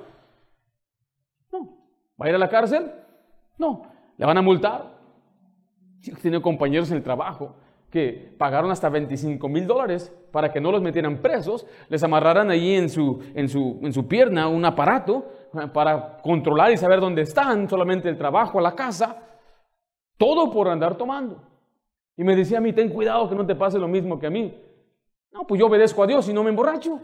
[1.52, 1.80] No.
[2.22, 2.92] ¿Va a ir a la cárcel?
[3.58, 3.82] No,
[4.16, 5.00] le van a multar.
[6.04, 7.56] He compañeros en el trabajo
[7.90, 12.76] que pagaron hasta 25 mil dólares para que no los metieran presos, les amarraran ahí
[12.76, 17.24] en su, en, su, en su pierna un aparato eh, para controlar y saber dónde
[17.24, 19.24] están, solamente el trabajo, la casa,
[20.18, 21.42] todo por andar tomando.
[22.18, 24.30] Y me decía a mí, ten cuidado que no te pase lo mismo que a
[24.30, 24.58] mí.
[25.32, 27.00] No, pues yo obedezco a Dios y no me emborracho.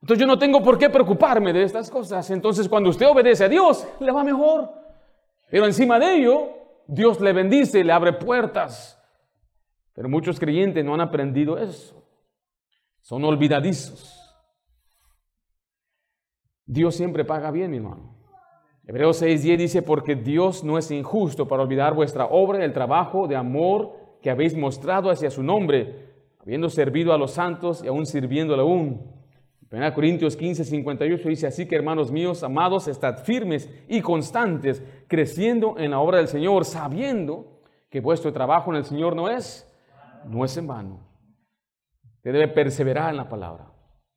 [0.00, 2.30] Entonces yo no tengo por qué preocuparme de estas cosas.
[2.30, 4.70] Entonces cuando usted obedece a Dios, le va mejor.
[5.50, 6.48] Pero encima de ello,
[6.86, 8.98] Dios le bendice, le abre puertas.
[9.92, 12.02] Pero muchos creyentes no han aprendido eso.
[13.02, 14.16] Son olvidadizos.
[16.64, 18.19] Dios siempre paga bien, mi hermano.
[18.90, 23.36] Hebreos 6.10 dice, porque Dios no es injusto para olvidar vuestra obra el trabajo de
[23.36, 26.08] amor que habéis mostrado hacia su nombre,
[26.40, 29.00] habiendo servido a los santos y aún sirviéndole aún.
[29.70, 35.76] 1 Corintios 15, 58 dice así que hermanos míos, amados, estad firmes y constantes, creciendo
[35.78, 37.60] en la obra del Señor, sabiendo
[37.90, 39.72] que vuestro trabajo en el Señor no es,
[40.26, 40.98] no es en vano.
[42.16, 43.70] Usted debe perseverar en la palabra.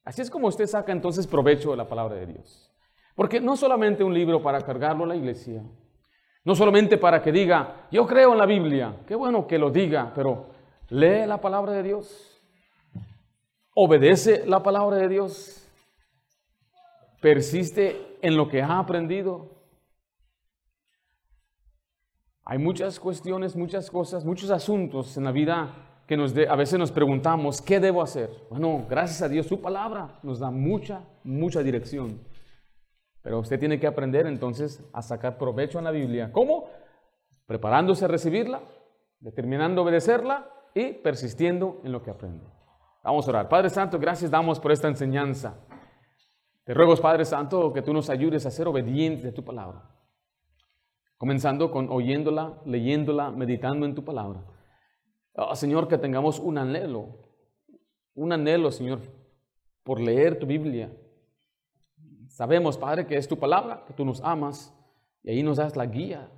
[0.03, 2.72] Así es como usted saca entonces provecho de la palabra de Dios.
[3.15, 5.63] Porque no solamente un libro para cargarlo a la iglesia,
[6.43, 10.11] no solamente para que diga, yo creo en la Biblia, qué bueno que lo diga,
[10.13, 10.49] pero
[10.89, 12.33] lee la palabra de Dios
[13.75, 15.67] obedece la palabra de Dios,
[17.21, 19.49] persiste en lo que ha aprendido.
[22.45, 26.15] Hay muchas cuestiones, muchas cosas, muchos asuntos en la vida que
[26.49, 28.29] a veces nos preguntamos, ¿qué debo hacer?
[28.49, 32.19] Bueno, gracias a Dios, su palabra nos da mucha, mucha dirección.
[33.23, 36.31] Pero usted tiene que aprender entonces a sacar provecho en la Biblia.
[36.31, 36.69] ¿Cómo?
[37.47, 38.61] Preparándose a recibirla,
[39.19, 42.45] determinando obedecerla y persistiendo en lo que aprende.
[43.03, 43.49] Vamos a orar.
[43.49, 45.57] Padre Santo, gracias damos por esta enseñanza.
[46.65, 49.89] Te ruego, Padre Santo, que tú nos ayudes a ser obedientes de tu palabra.
[51.17, 54.45] Comenzando con oyéndola, leyéndola, meditando en tu palabra.
[55.35, 57.17] Oh, Señor, que tengamos un anhelo,
[58.13, 58.99] un anhelo, Señor,
[59.83, 60.91] por leer tu Biblia.
[62.33, 64.75] Sabemos, Padre, que es tu palabra, que tú nos amas
[65.21, 66.31] y ahí nos das la guía.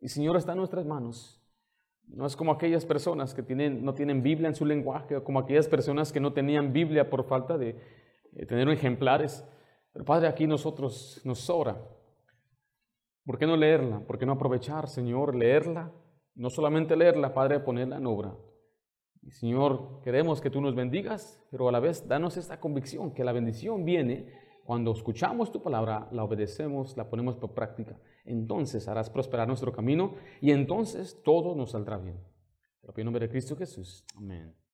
[0.00, 1.38] Y Señor, está en nuestras manos.
[2.06, 5.38] No es como aquellas personas que tienen, no tienen Biblia en su lenguaje, o como
[5.38, 7.78] aquellas personas que no tenían Biblia por falta de,
[8.48, 9.46] tener ejemplares.
[9.92, 11.76] Pero Padre, aquí nosotros nos sobra.
[13.26, 14.00] ¿Por qué no leerla?
[14.06, 15.92] ¿Por qué no aprovechar, Señor, leerla?
[16.36, 18.34] No solamente leerla, Padre, ponerla en obra.
[19.20, 23.24] Y Señor, queremos que tú nos bendigas, pero a la vez danos esta convicción, que
[23.24, 27.96] la bendición viene cuando escuchamos tu palabra, la obedecemos, la ponemos por práctica
[28.28, 32.20] entonces harás prosperar nuestro camino y entonces todo nos saldrá bien.
[32.82, 34.04] Pero en nombre de Cristo Jesús.
[34.14, 34.54] Amén.